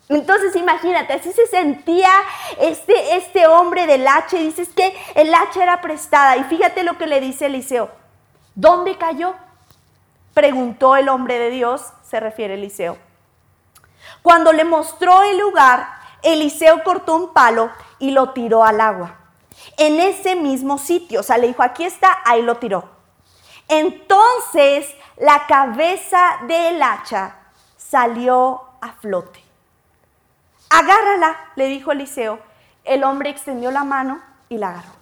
Entonces 0.08 0.54
imagínate, 0.56 1.12
así 1.12 1.32
se 1.32 1.46
sentía 1.46 2.10
este, 2.58 3.16
este 3.16 3.46
hombre 3.46 3.86
del 3.86 4.06
hacha. 4.06 4.38
Dices 4.38 4.68
que 4.68 4.96
el 5.14 5.34
hacha 5.34 5.62
era 5.62 5.80
prestada. 5.80 6.36
Y 6.36 6.44
fíjate 6.44 6.84
lo 6.84 6.96
que 6.96 7.06
le 7.06 7.20
dice 7.20 7.46
Eliseo. 7.46 7.90
¿Dónde 8.54 8.96
cayó? 8.96 9.34
Preguntó 10.32 10.96
el 10.96 11.08
hombre 11.08 11.38
de 11.38 11.50
Dios, 11.50 11.82
se 12.02 12.20
refiere 12.20 12.54
Eliseo. 12.54 12.96
Cuando 14.22 14.52
le 14.52 14.64
mostró 14.64 15.22
el 15.22 15.38
lugar, 15.38 15.88
Eliseo 16.22 16.82
cortó 16.84 17.16
un 17.16 17.32
palo 17.32 17.70
y 17.98 18.10
lo 18.10 18.30
tiró 18.30 18.64
al 18.64 18.80
agua. 18.80 19.16
En 19.76 20.00
ese 20.00 20.36
mismo 20.36 20.78
sitio, 20.78 21.20
o 21.20 21.22
sea, 21.22 21.38
le 21.38 21.48
dijo, 21.48 21.62
aquí 21.62 21.84
está, 21.84 22.18
ahí 22.24 22.42
lo 22.42 22.56
tiró. 22.56 22.88
Entonces 23.68 24.94
la 25.16 25.46
cabeza 25.46 26.38
del 26.46 26.82
hacha 26.82 27.36
salió 27.76 28.62
a 28.80 28.92
flote. 28.92 29.42
Agárrala, 30.70 31.36
le 31.56 31.66
dijo 31.66 31.92
Eliseo. 31.92 32.38
El 32.84 33.04
hombre 33.04 33.30
extendió 33.30 33.70
la 33.70 33.84
mano 33.84 34.20
y 34.48 34.58
la 34.58 34.70
agarró. 34.70 34.92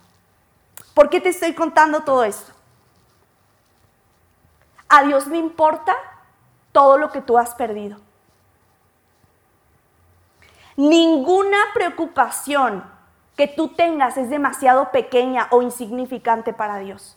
¿Por 0.94 1.10
qué 1.10 1.20
te 1.20 1.30
estoy 1.30 1.54
contando 1.54 2.02
todo 2.02 2.24
esto? 2.24 2.52
A 4.88 5.02
Dios 5.02 5.26
le 5.26 5.38
importa 5.38 5.94
todo 6.72 6.98
lo 6.98 7.10
que 7.10 7.20
tú 7.20 7.36
has 7.36 7.54
perdido. 7.54 7.98
Ninguna 10.76 11.58
preocupación 11.72 12.84
que 13.36 13.48
tú 13.48 13.68
tengas 13.68 14.16
es 14.16 14.30
demasiado 14.30 14.90
pequeña 14.90 15.48
o 15.50 15.62
insignificante 15.62 16.52
para 16.52 16.78
Dios. 16.78 17.16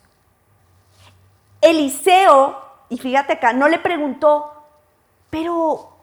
Eliseo, 1.62 2.62
y 2.90 2.98
fíjate 2.98 3.34
acá, 3.34 3.54
no 3.54 3.68
le 3.68 3.80
preguntó, 3.80 4.52
pero 5.30 5.98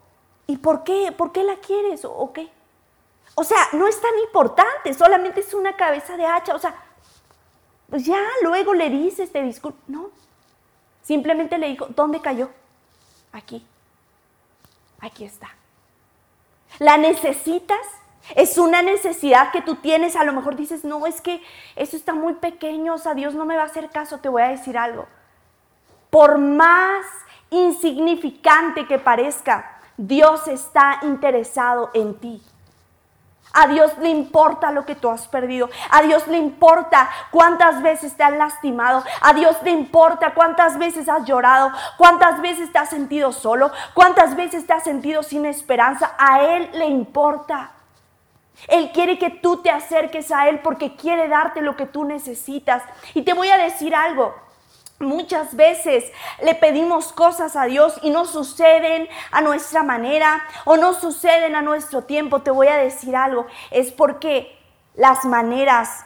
¿Y 0.47 0.57
por 0.57 0.83
qué? 0.83 1.11
¿Por 1.11 1.31
qué 1.31 1.43
la 1.43 1.55
quieres 1.57 2.05
o, 2.05 2.31
qué? 2.31 2.49
O 3.35 3.43
sea, 3.43 3.57
no 3.73 3.87
es 3.87 3.99
tan 3.99 4.17
importante, 4.19 4.93
solamente 4.93 5.39
es 5.39 5.53
una 5.53 5.75
cabeza 5.75 6.15
de 6.17 6.25
hacha. 6.25 6.55
O 6.55 6.59
sea, 6.59 6.75
pues 7.89 8.05
ya 8.05 8.21
luego 8.43 8.73
le 8.73 8.89
dices, 8.89 9.31
te 9.31 9.41
disculpo. 9.41 9.79
No, 9.87 10.11
simplemente 11.01 11.57
le 11.57 11.67
dijo, 11.67 11.87
¿dónde 11.89 12.21
cayó? 12.21 12.49
Aquí. 13.31 13.65
Aquí 14.99 15.25
está. 15.25 15.49
¿La 16.79 16.97
necesitas? 16.97 17.85
Es 18.33 18.57
una 18.57 18.81
necesidad 18.81 19.51
que 19.51 19.61
tú 19.61 19.75
tienes. 19.75 20.15
A 20.15 20.23
lo 20.23 20.33
mejor 20.33 20.55
dices, 20.55 20.83
no, 20.83 21.05
es 21.05 21.21
que 21.21 21.43
eso 21.75 21.95
está 21.95 22.13
muy 22.13 22.33
pequeño, 22.35 22.95
o 22.95 22.97
sea, 22.97 23.13
Dios 23.13 23.35
no 23.35 23.45
me 23.45 23.55
va 23.55 23.63
a 23.63 23.67
hacer 23.67 23.89
caso, 23.89 24.19
te 24.19 24.29
voy 24.29 24.41
a 24.41 24.47
decir 24.47 24.77
algo. 24.77 25.05
Por 26.09 26.37
más 26.37 27.05
insignificante 27.49 28.87
que 28.87 28.97
parezca, 28.97 29.79
Dios 29.97 30.47
está 30.47 30.99
interesado 31.03 31.91
en 31.93 32.15
ti. 32.15 32.41
A 33.53 33.67
Dios 33.67 33.97
le 33.99 34.09
importa 34.09 34.71
lo 34.71 34.85
que 34.85 34.95
tú 34.95 35.09
has 35.09 35.29
perdido. 35.29 35.69
A 35.89 36.01
Dios 36.01 36.27
le 36.27 36.37
importa 36.37 37.09
cuántas 37.31 37.81
veces 37.81 38.17
te 38.17 38.23
han 38.23 38.37
lastimado. 38.37 39.01
A 39.21 39.33
Dios 39.33 39.55
le 39.63 39.71
importa 39.71 40.33
cuántas 40.33 40.77
veces 40.77 41.07
has 41.07 41.23
llorado. 41.23 41.71
Cuántas 41.97 42.41
veces 42.41 42.73
te 42.73 42.79
has 42.79 42.89
sentido 42.89 43.31
solo. 43.31 43.71
Cuántas 43.93 44.35
veces 44.35 44.67
te 44.67 44.73
has 44.73 44.83
sentido 44.83 45.23
sin 45.23 45.45
esperanza. 45.45 46.15
A 46.17 46.41
Él 46.43 46.69
le 46.73 46.87
importa. 46.87 47.74
Él 48.67 48.91
quiere 48.93 49.19
que 49.19 49.29
tú 49.29 49.61
te 49.61 49.69
acerques 49.69 50.31
a 50.31 50.49
Él 50.49 50.59
porque 50.59 50.95
quiere 50.95 51.27
darte 51.27 51.61
lo 51.61 51.75
que 51.75 51.85
tú 51.85 52.05
necesitas. 52.05 52.83
Y 53.13 53.23
te 53.23 53.33
voy 53.33 53.49
a 53.49 53.57
decir 53.57 53.93
algo. 53.95 54.33
Muchas 54.99 55.55
veces 55.57 56.05
le 56.41 56.55
pedimos 56.55 57.11
cosas 57.11 57.57
a 57.57 57.65
Dios 57.65 57.99
y 58.01 58.11
no 58.11 58.25
suceden 58.25 59.09
a 59.31 59.41
nuestra 59.41 59.83
manera 59.83 60.41
o 60.63 60.77
no 60.77 60.93
suceden 60.93 61.55
a 61.55 61.61
nuestro 61.61 62.03
tiempo. 62.03 62.41
Te 62.41 62.51
voy 62.51 62.67
a 62.67 62.77
decir 62.77 63.13
algo, 63.15 63.45
es 63.71 63.91
porque 63.91 64.57
las 64.95 65.25
maneras 65.25 66.05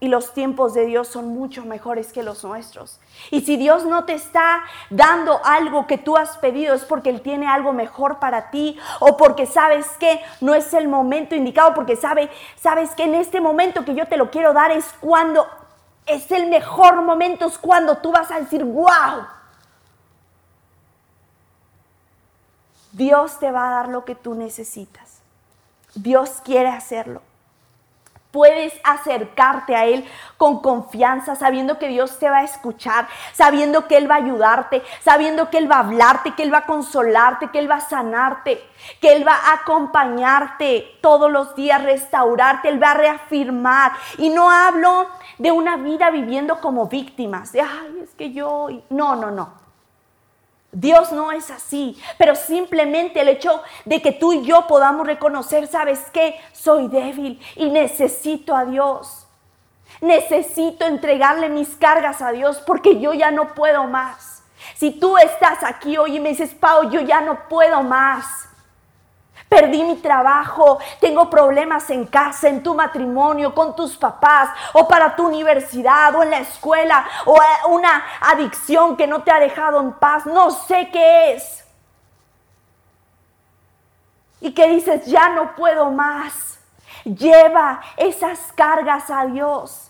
y 0.00 0.08
los 0.08 0.32
tiempos 0.32 0.74
de 0.74 0.86
Dios 0.86 1.08
son 1.08 1.28
mucho 1.28 1.64
mejores 1.64 2.12
que 2.12 2.22
los 2.22 2.44
nuestros. 2.44 3.00
Y 3.30 3.40
si 3.40 3.56
Dios 3.56 3.84
no 3.84 4.04
te 4.04 4.14
está 4.14 4.62
dando 4.90 5.40
algo 5.44 5.88
que 5.88 5.98
tú 5.98 6.16
has 6.16 6.38
pedido 6.38 6.74
es 6.74 6.84
porque 6.84 7.10
Él 7.10 7.20
tiene 7.20 7.48
algo 7.48 7.72
mejor 7.72 8.20
para 8.20 8.50
ti 8.50 8.78
o 9.00 9.16
porque 9.16 9.46
sabes 9.46 9.86
que 9.98 10.20
no 10.40 10.54
es 10.54 10.72
el 10.72 10.86
momento 10.86 11.34
indicado, 11.34 11.74
porque 11.74 11.96
sabe, 11.96 12.30
sabes 12.56 12.94
que 12.94 13.04
en 13.04 13.14
este 13.16 13.40
momento 13.40 13.84
que 13.84 13.94
yo 13.94 14.06
te 14.06 14.16
lo 14.16 14.30
quiero 14.30 14.52
dar 14.52 14.70
es 14.70 14.86
cuando 15.00 15.46
es 16.06 16.30
el 16.30 16.48
mejor 16.48 17.02
momento, 17.02 17.46
es 17.46 17.58
cuando 17.58 17.98
tú 17.98 18.12
vas 18.12 18.30
a 18.30 18.40
decir, 18.40 18.64
wow. 18.64 19.26
Dios 22.92 23.38
te 23.38 23.50
va 23.50 23.68
a 23.68 23.70
dar 23.70 23.88
lo 23.88 24.04
que 24.04 24.14
tú 24.14 24.34
necesitas. 24.34 25.20
Dios 25.94 26.40
quiere 26.44 26.68
hacerlo. 26.68 27.20
Puedes 28.38 28.72
acercarte 28.84 29.74
a 29.74 29.86
Él 29.86 30.04
con 30.36 30.60
confianza, 30.60 31.34
sabiendo 31.34 31.76
que 31.76 31.88
Dios 31.88 32.20
te 32.20 32.30
va 32.30 32.38
a 32.38 32.44
escuchar, 32.44 33.08
sabiendo 33.32 33.88
que 33.88 33.96
Él 33.96 34.08
va 34.08 34.14
a 34.14 34.18
ayudarte, 34.18 34.84
sabiendo 35.00 35.50
que 35.50 35.58
Él 35.58 35.68
va 35.68 35.78
a 35.78 35.80
hablarte, 35.80 36.34
que 36.36 36.44
Él 36.44 36.54
va 36.54 36.58
a 36.58 36.66
consolarte, 36.66 37.50
que 37.50 37.58
Él 37.58 37.68
va 37.68 37.78
a 37.78 37.80
sanarte, 37.80 38.62
que 39.00 39.12
Él 39.12 39.26
va 39.26 39.34
a 39.34 39.54
acompañarte 39.54 40.86
todos 41.00 41.32
los 41.32 41.56
días, 41.56 41.82
restaurarte, 41.82 42.68
Él 42.68 42.80
va 42.80 42.92
a 42.92 42.94
reafirmar. 42.94 43.90
Y 44.18 44.30
no 44.30 44.48
hablo 44.48 45.08
de 45.38 45.50
una 45.50 45.76
vida 45.76 46.10
viviendo 46.10 46.60
como 46.60 46.86
víctimas, 46.86 47.50
de, 47.50 47.62
ay, 47.62 48.02
es 48.04 48.14
que 48.14 48.32
yo, 48.32 48.68
no, 48.90 49.16
no, 49.16 49.32
no. 49.32 49.67
Dios 50.80 51.10
no 51.10 51.32
es 51.32 51.50
así, 51.50 52.00
pero 52.18 52.36
simplemente 52.36 53.20
el 53.20 53.28
hecho 53.28 53.62
de 53.84 54.00
que 54.00 54.12
tú 54.12 54.32
y 54.32 54.44
yo 54.44 54.68
podamos 54.68 55.08
reconocer, 55.08 55.66
¿sabes 55.66 55.98
qué? 56.12 56.40
Soy 56.52 56.86
débil 56.86 57.40
y 57.56 57.68
necesito 57.68 58.54
a 58.54 58.64
Dios. 58.64 59.26
Necesito 60.00 60.86
entregarle 60.86 61.48
mis 61.48 61.70
cargas 61.70 62.22
a 62.22 62.30
Dios 62.30 62.62
porque 62.64 63.00
yo 63.00 63.12
ya 63.12 63.32
no 63.32 63.54
puedo 63.54 63.88
más. 63.88 64.44
Si 64.76 64.92
tú 64.92 65.18
estás 65.18 65.64
aquí 65.64 65.96
hoy 65.96 66.16
y 66.16 66.20
me 66.20 66.28
dices, 66.28 66.54
Pau, 66.54 66.88
yo 66.88 67.00
ya 67.00 67.22
no 67.22 67.48
puedo 67.48 67.82
más 67.82 68.47
perdí 69.48 69.82
mi 69.82 69.96
trabajo, 69.96 70.78
tengo 71.00 71.30
problemas 71.30 71.88
en 71.90 72.06
casa, 72.06 72.48
en 72.48 72.62
tu 72.62 72.74
matrimonio, 72.74 73.54
con 73.54 73.74
tus 73.74 73.96
papás, 73.96 74.50
o 74.74 74.86
para 74.86 75.16
tu 75.16 75.26
universidad, 75.26 76.14
o 76.14 76.22
en 76.22 76.30
la 76.30 76.40
escuela, 76.40 77.06
o 77.24 77.38
una 77.68 78.04
adicción 78.20 78.96
que 78.96 79.06
no 79.06 79.22
te 79.22 79.30
ha 79.30 79.40
dejado 79.40 79.80
en 79.80 79.92
paz, 79.92 80.26
no 80.26 80.50
sé 80.50 80.90
qué 80.92 81.32
es. 81.32 81.64
Y 84.40 84.52
que 84.52 84.68
dices, 84.68 85.06
ya 85.06 85.30
no 85.30 85.56
puedo 85.56 85.90
más. 85.90 86.60
Lleva 87.04 87.80
esas 87.96 88.52
cargas 88.52 89.10
a 89.10 89.26
Dios. 89.26 89.87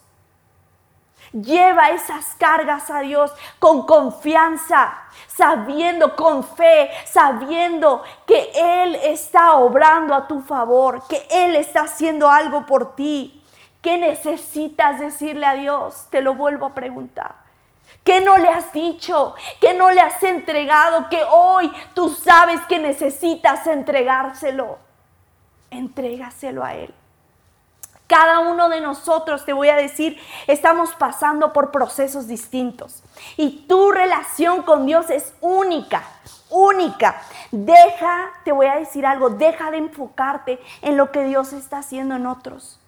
Lleva 1.32 1.90
esas 1.90 2.34
cargas 2.36 2.90
a 2.90 3.00
Dios 3.00 3.32
con 3.58 3.86
confianza, 3.86 4.96
sabiendo, 5.26 6.16
con 6.16 6.42
fe, 6.42 6.90
sabiendo 7.06 8.02
que 8.26 8.50
Él 8.54 8.94
está 8.96 9.54
obrando 9.54 10.14
a 10.14 10.26
tu 10.26 10.40
favor, 10.40 11.02
que 11.08 11.26
Él 11.30 11.56
está 11.56 11.82
haciendo 11.82 12.30
algo 12.30 12.64
por 12.64 12.94
ti. 12.94 13.44
¿Qué 13.82 13.98
necesitas 13.98 14.98
decirle 14.98 15.46
a 15.46 15.54
Dios? 15.54 16.06
Te 16.10 16.22
lo 16.22 16.34
vuelvo 16.34 16.66
a 16.66 16.74
preguntar. 16.74 17.36
¿Qué 18.02 18.20
no 18.20 18.38
le 18.38 18.48
has 18.48 18.72
dicho? 18.72 19.34
¿Qué 19.60 19.74
no 19.74 19.90
le 19.90 20.00
has 20.00 20.22
entregado? 20.22 21.08
Que 21.08 21.22
hoy 21.30 21.70
tú 21.94 22.08
sabes 22.08 22.60
que 22.66 22.78
necesitas 22.78 23.66
entregárselo. 23.66 24.78
Entrégaselo 25.70 26.64
a 26.64 26.74
Él. 26.74 26.94
Cada 28.08 28.40
uno 28.40 28.68
de 28.68 28.80
nosotros, 28.80 29.44
te 29.44 29.52
voy 29.52 29.68
a 29.68 29.76
decir, 29.76 30.18
estamos 30.48 30.90
pasando 30.96 31.52
por 31.52 31.70
procesos 31.70 32.26
distintos. 32.26 33.04
Y 33.36 33.66
tu 33.68 33.92
relación 33.92 34.62
con 34.62 34.86
Dios 34.86 35.10
es 35.10 35.34
única, 35.40 36.02
única. 36.50 37.20
Deja, 37.52 38.32
te 38.44 38.50
voy 38.50 38.66
a 38.66 38.76
decir 38.76 39.06
algo, 39.06 39.30
deja 39.30 39.70
de 39.70 39.76
enfocarte 39.76 40.58
en 40.82 40.96
lo 40.96 41.12
que 41.12 41.22
Dios 41.24 41.52
está 41.52 41.78
haciendo 41.78 42.16
en 42.16 42.26
otros 42.26 42.80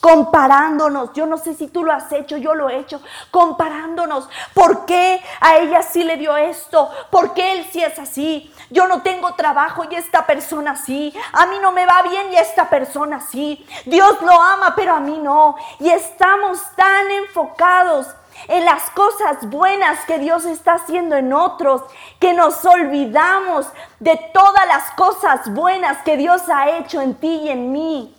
comparándonos. 0.00 1.12
Yo 1.12 1.26
no 1.26 1.38
sé 1.38 1.54
si 1.54 1.68
tú 1.68 1.84
lo 1.84 1.92
has 1.92 2.10
hecho, 2.12 2.36
yo 2.36 2.54
lo 2.54 2.68
he 2.68 2.78
hecho, 2.78 3.00
comparándonos. 3.30 4.28
¿Por 4.54 4.86
qué 4.86 5.22
a 5.40 5.56
ella 5.58 5.82
sí 5.82 6.04
le 6.04 6.16
dio 6.16 6.36
esto? 6.36 6.90
¿Por 7.10 7.34
qué 7.34 7.52
él 7.52 7.66
sí 7.70 7.82
es 7.82 7.98
así? 7.98 8.52
Yo 8.70 8.86
no 8.86 9.02
tengo 9.02 9.34
trabajo 9.34 9.84
y 9.90 9.94
esta 9.94 10.26
persona 10.26 10.76
sí. 10.76 11.14
A 11.32 11.46
mí 11.46 11.56
no 11.60 11.72
me 11.72 11.86
va 11.86 12.02
bien 12.02 12.32
y 12.32 12.36
esta 12.36 12.68
persona 12.68 13.20
sí. 13.20 13.66
Dios 13.86 14.20
lo 14.22 14.32
ama, 14.32 14.74
pero 14.76 14.94
a 14.94 15.00
mí 15.00 15.18
no. 15.18 15.56
Y 15.80 15.88
estamos 15.90 16.60
tan 16.76 17.10
enfocados 17.10 18.06
en 18.46 18.64
las 18.64 18.90
cosas 18.90 19.48
buenas 19.48 20.04
que 20.04 20.18
Dios 20.18 20.44
está 20.44 20.74
haciendo 20.74 21.16
en 21.16 21.32
otros, 21.32 21.82
que 22.20 22.32
nos 22.34 22.64
olvidamos 22.64 23.66
de 23.98 24.16
todas 24.32 24.66
las 24.68 24.90
cosas 24.92 25.52
buenas 25.52 25.98
que 26.04 26.16
Dios 26.16 26.42
ha 26.48 26.70
hecho 26.78 27.00
en 27.00 27.14
ti 27.14 27.40
y 27.44 27.48
en 27.48 27.72
mí. 27.72 28.17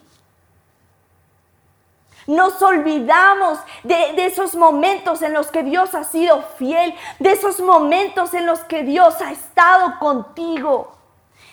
Nos 2.30 2.62
olvidamos 2.62 3.58
de, 3.82 4.24
esos 4.24 4.54
momentos 4.54 5.24
en 5.24 5.34
los 5.34 5.48
que 5.48 5.64
Dios 5.64 5.96
ha 5.96 6.04
sido 6.04 6.44
fiel, 6.60 6.94
de 7.18 7.32
esos 7.32 7.60
momentos 7.60 8.36
en 8.36 8.46
los 8.46 8.60
que 8.60 8.84
Dios 8.84 9.20
ha 9.20 9.32
estado 9.32 9.98
contigo. 9.98 10.96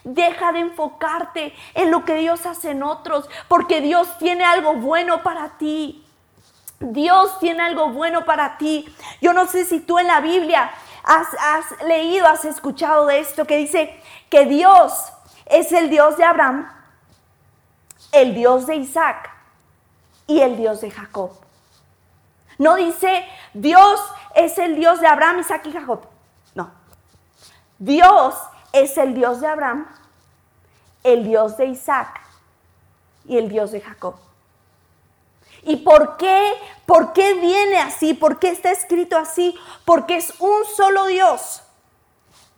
Deja 0.04 0.52
de 0.52 0.58
enfocarte 0.58 1.54
en 1.72 1.90
lo 1.90 2.04
que 2.04 2.16
Dios 2.16 2.44
hace 2.44 2.72
en 2.72 2.82
otros, 2.82 3.26
porque 3.48 3.80
Dios 3.80 4.18
tiene 4.18 4.44
algo 4.44 4.74
bueno 4.74 5.22
para 5.22 5.56
ti. 5.56 6.06
Dios 6.78 7.38
tiene 7.38 7.62
algo 7.62 7.88
bueno 7.88 8.26
para 8.26 8.58
ti. 8.58 8.84
Yo 9.22 9.32
no 9.32 9.46
sé 9.46 9.64
si 9.64 9.80
tú 9.80 9.98
en 9.98 10.08
la 10.08 10.20
Biblia 10.20 10.70
has, 11.04 11.28
leído, 11.86 12.26
has 12.26 12.44
escuchado 12.44 13.06
de 13.06 13.20
esto 13.20 13.46
que 13.46 13.56
dice 13.56 13.98
que 14.28 14.44
Dios 14.44 14.92
es 15.46 15.72
el 15.72 15.88
Dios 15.88 16.18
de 16.18 16.24
Abraham, 16.24 16.70
el 18.12 18.34
Dios 18.34 18.66
de 18.66 18.76
Isaac 18.76 19.35
y 20.26 20.40
el 20.40 20.56
Dios 20.56 20.80
de 20.80 20.90
Jacob. 20.90 21.30
No 22.58 22.76
dice 22.76 23.26
Dios 23.54 24.00
es 24.34 24.58
el 24.58 24.76
Dios 24.76 25.00
de 25.00 25.06
Abraham, 25.06 25.40
Isaac 25.40 25.66
y 25.66 25.72
Jacob. 25.72 26.02
No. 26.54 26.70
Dios 27.78 28.34
es 28.72 28.96
el 28.98 29.14
Dios 29.14 29.40
de 29.40 29.48
Abraham, 29.48 29.86
el 31.04 31.24
Dios 31.24 31.56
de 31.56 31.66
Isaac 31.66 32.20
y 33.26 33.38
el 33.38 33.48
Dios 33.48 33.72
de 33.72 33.80
Jacob. 33.80 34.16
¿Y 35.62 35.76
por 35.76 36.16
qué? 36.16 36.52
¿Por 36.86 37.12
qué 37.12 37.34
viene 37.34 37.78
así? 37.78 38.14
¿Por 38.14 38.38
qué 38.38 38.50
está 38.50 38.70
escrito 38.70 39.18
así? 39.18 39.58
Porque 39.84 40.16
es 40.16 40.32
un 40.38 40.64
solo 40.76 41.06
Dios, 41.06 41.62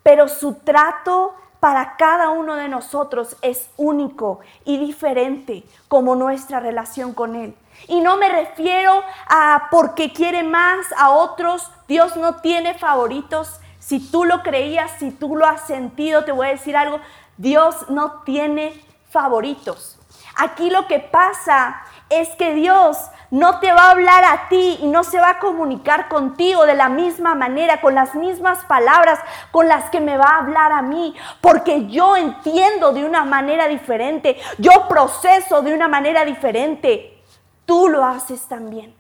pero 0.03 0.29
su 0.29 0.55
trato 0.55 1.35
para 1.61 1.97
cada 1.97 2.31
uno 2.31 2.55
de 2.57 2.69
nosotros 2.69 3.37
es 3.43 3.69
único 3.77 4.41
y 4.65 4.79
diferente 4.79 5.65
como 5.89 6.15
nuestra 6.15 6.61
relación 6.61 7.13
con 7.13 7.35
Él. 7.35 7.55
Y 7.87 8.01
no 8.01 8.17
me 8.17 8.29
refiero 8.29 9.03
a 9.29 9.69
porque 9.71 10.13
quiere 10.13 10.43
más 10.43 10.87
a 10.97 11.11
otros. 11.11 11.71
Dios 11.87 12.17
no 12.17 12.37
tiene 12.37 12.75
favoritos. 12.75 13.61
Si 13.79 14.11
tú 14.11 14.25
lo 14.25 14.43
creías, 14.43 14.91
si 14.99 15.11
tú 15.11 15.37
lo 15.37 15.47
has 15.47 15.67
sentido, 15.67 16.25
te 16.25 16.33
voy 16.33 16.49
a 16.49 16.51
decir 16.51 16.77
algo. 16.77 17.01
Dios 17.37 17.89
no 17.89 18.23
tiene 18.23 18.85
favoritos. 19.11 19.99
Aquí 20.37 20.71
lo 20.71 20.87
que 20.87 20.99
pasa 20.99 21.83
es 22.09 22.29
que 22.37 22.55
Dios 22.55 22.99
no 23.31 23.61
te 23.61 23.73
va 23.73 23.83
a 23.83 23.91
hablar 23.91 24.25
a 24.25 24.49
ti 24.49 24.79
y 24.81 24.87
no 24.87 25.05
se 25.05 25.21
va 25.21 25.31
a 25.31 25.39
comunicar 25.39 26.09
contigo 26.09 26.65
de 26.65 26.75
la 26.75 26.89
misma 26.89 27.35
manera, 27.35 27.81
con 27.81 27.95
las 27.95 28.15
mismas 28.15 28.65
palabras 28.65 29.19
con 29.51 29.69
las 29.69 29.91
que 29.91 30.01
me 30.01 30.17
va 30.17 30.31
a 30.31 30.39
hablar 30.39 30.73
a 30.73 30.83
mí, 30.83 31.15
porque 31.41 31.87
yo 31.87 32.17
entiendo 32.17 32.93
de 32.93 33.05
una 33.05 33.25
manera 33.25 33.69
diferente, 33.69 34.39
yo 34.59 34.89
proceso 34.89 35.63
de 35.63 35.75
una 35.75 35.89
manera 35.89 36.25
diferente. 36.25 37.23
Tú 37.67 37.89
lo 37.89 38.05
haces 38.05 38.47
también. 38.49 38.95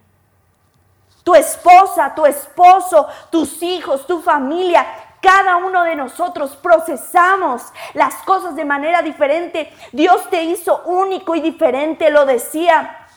Tu 1.24 1.34
esposa, 1.34 2.14
tu 2.14 2.26
esposo, 2.26 3.06
tus 3.30 3.62
hijos, 3.62 4.06
tu 4.06 4.20
familia, 4.20 4.86
cada 5.20 5.56
uno 5.56 5.82
de 5.84 5.96
nosotros 5.96 6.56
procesamos 6.56 7.62
las 7.94 8.14
cosas 8.22 8.54
de 8.56 8.64
manera 8.64 9.02
diferente. 9.02 9.72
Dios 9.92 10.28
te 10.30 10.44
hizo 10.44 10.82
único 10.84 11.34
y 11.34 11.40
diferente, 11.40 12.10
lo 12.10 12.24
decía 12.24 13.07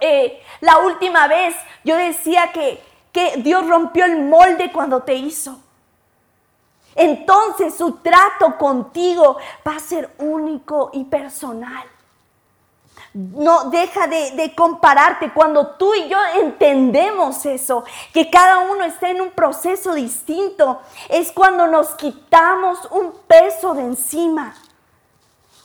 eh, 0.00 0.42
la 0.60 0.78
última 0.78 1.28
vez 1.28 1.54
yo 1.84 1.96
decía 1.96 2.52
que, 2.52 2.82
que 3.12 3.36
Dios 3.38 3.66
rompió 3.66 4.04
el 4.04 4.22
molde 4.22 4.72
cuando 4.72 5.02
te 5.02 5.14
hizo. 5.14 5.58
Entonces 6.94 7.74
su 7.74 7.92
trato 7.96 8.56
contigo 8.56 9.36
va 9.66 9.76
a 9.76 9.80
ser 9.80 10.14
único 10.18 10.90
y 10.92 11.04
personal. 11.04 11.84
No 13.12 13.70
deja 13.70 14.08
de, 14.08 14.32
de, 14.32 14.54
compararte 14.54 15.32
cuando 15.32 15.68
tú 15.76 15.94
y 15.94 16.08
yo 16.08 16.18
entendemos 16.40 17.46
eso, 17.46 17.84
que 18.12 18.28
cada 18.28 18.58
uno 18.70 18.84
está 18.84 19.08
en 19.08 19.20
un 19.20 19.30
proceso 19.30 19.94
distinto. 19.94 20.80
Es 21.08 21.30
cuando 21.30 21.68
nos 21.68 21.90
quitamos 21.90 22.78
un 22.90 23.12
peso 23.28 23.74
de 23.74 23.82
encima 23.82 24.54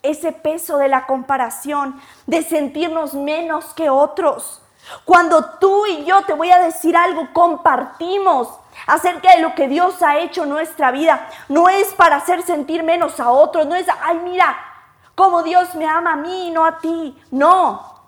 ese 0.04 0.32
peso 0.32 0.78
de 0.78 0.88
la 0.88 1.06
comparación, 1.06 2.00
de 2.26 2.44
sentirnos 2.44 3.14
menos 3.14 3.74
que 3.74 3.90
otros. 3.90 4.62
Cuando 5.06 5.44
tú 5.60 5.86
y 5.86 6.06
yo, 6.06 6.24
te 6.24 6.34
voy 6.34 6.52
a 6.52 6.60
decir 6.60 6.96
algo, 6.98 7.28
compartimos 7.34 8.50
acerca 8.88 9.36
de 9.36 9.42
lo 9.42 9.56
que 9.56 9.68
Dios 9.68 10.02
ha 10.02 10.20
hecho 10.20 10.44
en 10.44 10.50
nuestra 10.50 10.92
vida, 10.92 11.28
no 11.48 11.70
es 11.70 11.94
para 11.94 12.16
hacer 12.16 12.42
sentir 12.44 12.84
menos 12.84 13.20
a 13.20 13.30
otros, 13.30 13.66
no 13.68 13.76
es, 13.76 13.86
ay, 14.02 14.20
mira, 14.24 14.58
cómo 15.16 15.44
Dios 15.44 15.76
me 15.76 15.86
ama 15.86 16.14
a 16.14 16.16
mí 16.16 16.48
y 16.48 16.52
no 16.52 16.66
a 16.66 16.80
ti. 16.80 17.22
No. 17.30 18.00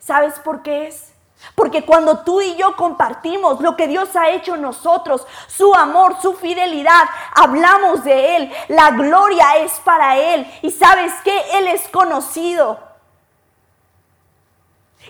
¿Sabes 0.00 0.38
por 0.40 0.62
qué 0.62 0.88
es? 0.88 1.12
Porque 1.54 1.84
cuando 1.84 2.18
tú 2.18 2.40
y 2.40 2.56
yo 2.56 2.76
compartimos 2.76 3.60
lo 3.60 3.76
que 3.76 3.86
Dios 3.86 4.14
ha 4.16 4.30
hecho 4.30 4.54
en 4.54 4.62
nosotros, 4.62 5.26
su 5.46 5.74
amor, 5.74 6.16
su 6.20 6.34
fidelidad, 6.34 7.04
hablamos 7.34 8.04
de 8.04 8.36
Él, 8.36 8.52
la 8.68 8.90
gloria 8.90 9.56
es 9.58 9.72
para 9.80 10.16
Él. 10.16 10.50
Y 10.62 10.70
sabes 10.70 11.12
que 11.24 11.58
Él 11.58 11.68
es 11.68 11.88
conocido. 11.88 12.78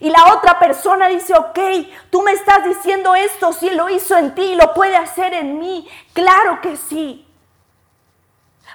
Y 0.01 0.11
la 0.11 0.33
otra 0.35 0.59
persona 0.59 1.09
dice, 1.09 1.35
ok, 1.35 1.59
tú 2.11 2.23
me 2.23 2.33
estás 2.33 2.64
diciendo 2.64 3.14
esto, 3.14 3.53
si 3.53 3.71
lo 3.71 3.88
hizo 3.88 4.17
en 4.17 4.35
ti, 4.35 4.55
lo 4.55 4.73
puede 4.75 4.97
hacer 4.97 5.35
en 5.35 5.59
mí. 5.59 5.88
Claro 6.12 6.61
que 6.61 6.77
sí. 6.77 7.28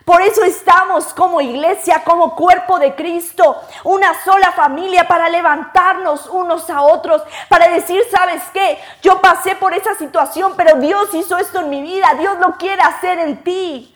Por 0.06 0.22
eso 0.22 0.44
estamos 0.44 1.14
como 1.14 1.40
iglesia, 1.40 2.04
como 2.04 2.36
cuerpo 2.36 2.78
de 2.78 2.94
Cristo, 2.94 3.62
una 3.86 4.14
sola 4.24 4.52
familia 4.52 5.08
para 5.08 5.30
levantarnos 5.30 6.28
unos 6.28 6.70
a 6.70 6.82
otros, 6.82 7.22
para 7.48 7.70
decir, 7.70 8.02
¿sabes 8.12 8.44
qué? 8.54 8.80
Yo 9.02 9.22
pasé 9.22 9.56
por 9.56 9.74
esa 9.74 9.96
situación, 9.96 10.54
pero 10.58 10.76
Dios 10.78 11.14
hizo 11.14 11.38
esto 11.38 11.62
en 11.62 11.70
mi 11.70 11.82
vida, 11.82 12.14
Dios 12.20 12.38
lo 12.40 12.58
quiere 12.58 12.82
hacer 12.82 13.18
en 13.20 13.44
ti. 13.44 13.96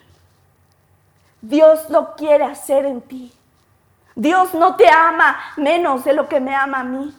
Dios 1.41 1.89
lo 1.89 2.15
quiere 2.15 2.45
hacer 2.45 2.85
en 2.85 3.01
ti. 3.01 3.33
Dios 4.15 4.53
no 4.53 4.75
te 4.75 4.89
ama 4.89 5.37
menos 5.57 6.03
de 6.03 6.13
lo 6.13 6.27
que 6.27 6.39
me 6.39 6.55
ama 6.55 6.79
a 6.79 6.83
mí. 6.83 7.15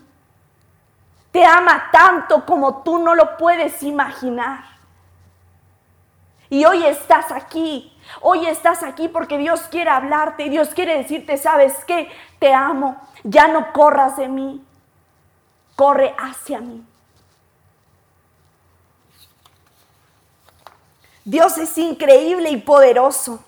Te 1.30 1.44
ama 1.44 1.90
tanto 1.92 2.44
como 2.44 2.82
tú 2.82 2.98
no 2.98 3.14
lo 3.14 3.36
puedes 3.36 3.82
imaginar. 3.82 4.64
Y 6.50 6.64
hoy 6.64 6.84
estás 6.86 7.30
aquí. 7.30 7.94
Hoy 8.20 8.46
estás 8.46 8.82
aquí 8.82 9.08
porque 9.08 9.38
Dios 9.38 9.62
quiere 9.70 9.90
hablarte 9.90 10.44
y 10.44 10.48
Dios 10.48 10.70
quiere 10.70 10.96
decirte, 10.96 11.36
¿sabes 11.36 11.84
qué? 11.86 12.10
Te 12.38 12.52
amo. 12.52 12.96
Ya 13.24 13.48
no 13.48 13.72
corras 13.72 14.16
de 14.16 14.28
mí. 14.28 14.64
Corre 15.76 16.14
hacia 16.18 16.60
mí. 16.60 16.84
Dios 21.24 21.58
es 21.58 21.76
increíble 21.76 22.50
y 22.50 22.56
poderoso. 22.56 23.44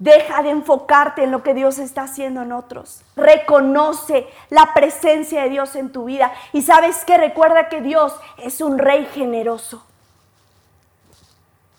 Deja 0.00 0.42
de 0.42 0.50
enfocarte 0.50 1.22
en 1.22 1.30
lo 1.30 1.44
que 1.44 1.54
Dios 1.54 1.78
está 1.78 2.02
haciendo 2.02 2.42
en 2.42 2.52
otros. 2.52 3.02
Reconoce 3.14 4.26
la 4.50 4.74
presencia 4.74 5.44
de 5.44 5.50
Dios 5.50 5.76
en 5.76 5.92
tu 5.92 6.06
vida. 6.06 6.32
Y 6.52 6.62
sabes 6.62 7.04
que 7.04 7.16
recuerda 7.16 7.68
que 7.68 7.80
Dios 7.80 8.12
es 8.38 8.60
un 8.60 8.78
rey 8.78 9.06
generoso. 9.14 9.86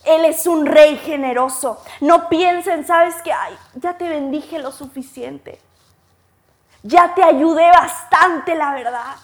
Él 0.05 0.25
es 0.25 0.45
un 0.47 0.65
rey 0.65 0.97
generoso. 0.97 1.81
No 2.01 2.29
piensen, 2.29 2.85
sabes 2.85 3.15
que, 3.23 3.33
ay, 3.33 3.57
ya 3.75 3.97
te 3.97 4.07
bendije 4.07 4.59
lo 4.59 4.71
suficiente. 4.71 5.59
Ya 6.83 7.15
te 7.15 7.23
ayudé 7.23 7.69
bastante, 7.71 8.55
la 8.55 8.73
verdad. 8.73 9.15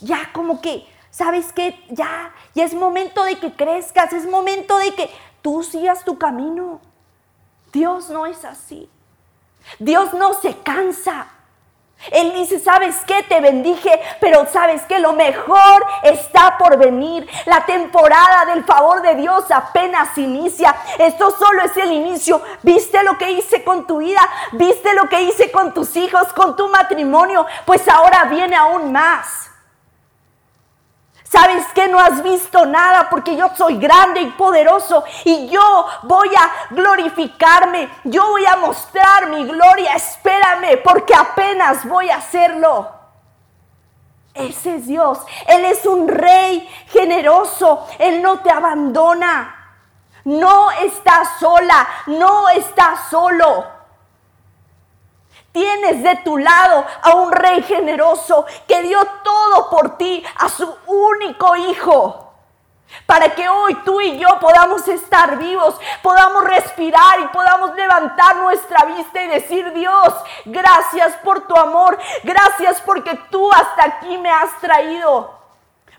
Ya 0.00 0.30
como 0.32 0.60
que, 0.60 0.86
sabes 1.10 1.52
que, 1.52 1.84
ya, 1.88 2.32
ya 2.54 2.64
es 2.64 2.74
momento 2.74 3.24
de 3.24 3.38
que 3.38 3.52
crezcas, 3.52 4.12
es 4.12 4.26
momento 4.26 4.78
de 4.78 4.94
que 4.94 5.10
tú 5.42 5.62
sigas 5.62 6.04
tu 6.04 6.18
camino. 6.18 6.80
Dios 7.72 8.10
no 8.10 8.26
es 8.26 8.44
así. 8.44 8.88
Dios 9.78 10.14
no 10.14 10.34
se 10.34 10.56
cansa. 10.58 11.26
Él 12.12 12.32
dice, 12.32 12.58
¿sabes 12.58 12.96
qué? 13.06 13.22
Te 13.24 13.40
bendije, 13.40 14.00
pero 14.20 14.46
¿sabes 14.46 14.82
qué? 14.88 14.98
Lo 14.98 15.12
mejor 15.12 15.84
está 16.04 16.56
por 16.56 16.78
venir. 16.78 17.28
La 17.46 17.66
temporada 17.66 18.46
del 18.46 18.64
favor 18.64 19.02
de 19.02 19.16
Dios 19.16 19.50
apenas 19.50 20.16
inicia. 20.16 20.74
Esto 20.98 21.30
solo 21.30 21.62
es 21.62 21.76
el 21.76 21.92
inicio. 21.92 22.40
¿Viste 22.62 23.02
lo 23.02 23.18
que 23.18 23.32
hice 23.32 23.64
con 23.64 23.86
tu 23.86 23.98
vida? 23.98 24.20
¿Viste 24.52 24.94
lo 24.94 25.08
que 25.08 25.22
hice 25.22 25.50
con 25.50 25.74
tus 25.74 25.96
hijos, 25.96 26.32
con 26.34 26.56
tu 26.56 26.68
matrimonio? 26.68 27.46
Pues 27.66 27.86
ahora 27.88 28.24
viene 28.24 28.56
aún 28.56 28.92
más. 28.92 29.50
¿Sabes 31.30 31.66
que 31.74 31.88
no 31.88 31.98
has 32.00 32.22
visto 32.22 32.64
nada? 32.64 33.10
Porque 33.10 33.36
yo 33.36 33.50
soy 33.54 33.76
grande 33.76 34.22
y 34.22 34.30
poderoso 34.30 35.04
y 35.24 35.48
yo 35.48 35.86
voy 36.04 36.30
a 36.34 36.74
glorificarme, 36.74 37.90
yo 38.04 38.26
voy 38.28 38.46
a 38.46 38.56
mostrar 38.56 39.28
mi 39.28 39.46
gloria, 39.46 39.92
espérame, 39.92 40.80
porque 40.82 41.14
apenas 41.14 41.86
voy 41.86 42.08
a 42.08 42.16
hacerlo. 42.16 42.90
Ese 44.32 44.76
es 44.76 44.86
Dios, 44.86 45.18
Él 45.46 45.66
es 45.66 45.84
un 45.84 46.08
rey 46.08 46.66
generoso, 46.88 47.86
Él 47.98 48.22
no 48.22 48.40
te 48.40 48.50
abandona, 48.50 49.54
no 50.24 50.70
está 50.70 51.24
sola, 51.38 51.86
no 52.06 52.48
está 52.48 52.96
solo. 53.10 53.77
Tienes 55.52 56.02
de 56.02 56.16
tu 56.16 56.38
lado 56.38 56.84
a 57.02 57.14
un 57.14 57.32
rey 57.32 57.62
generoso 57.62 58.46
que 58.66 58.82
dio 58.82 59.00
todo 59.24 59.70
por 59.70 59.96
ti, 59.96 60.24
a 60.36 60.48
su 60.48 60.72
único 60.86 61.56
hijo. 61.56 62.24
Para 63.06 63.34
que 63.34 63.48
hoy 63.48 63.74
tú 63.84 64.00
y 64.00 64.18
yo 64.18 64.28
podamos 64.40 64.86
estar 64.88 65.38
vivos, 65.38 65.78
podamos 66.02 66.44
respirar 66.44 67.20
y 67.20 67.28
podamos 67.28 67.74
levantar 67.74 68.36
nuestra 68.36 68.84
vista 68.84 69.22
y 69.22 69.28
decir, 69.28 69.72
Dios, 69.72 70.14
gracias 70.44 71.14
por 71.24 71.46
tu 71.46 71.56
amor, 71.56 71.98
gracias 72.22 72.80
porque 72.80 73.18
tú 73.30 73.50
hasta 73.52 73.84
aquí 73.84 74.16
me 74.18 74.30
has 74.30 74.58
traído. 74.60 75.38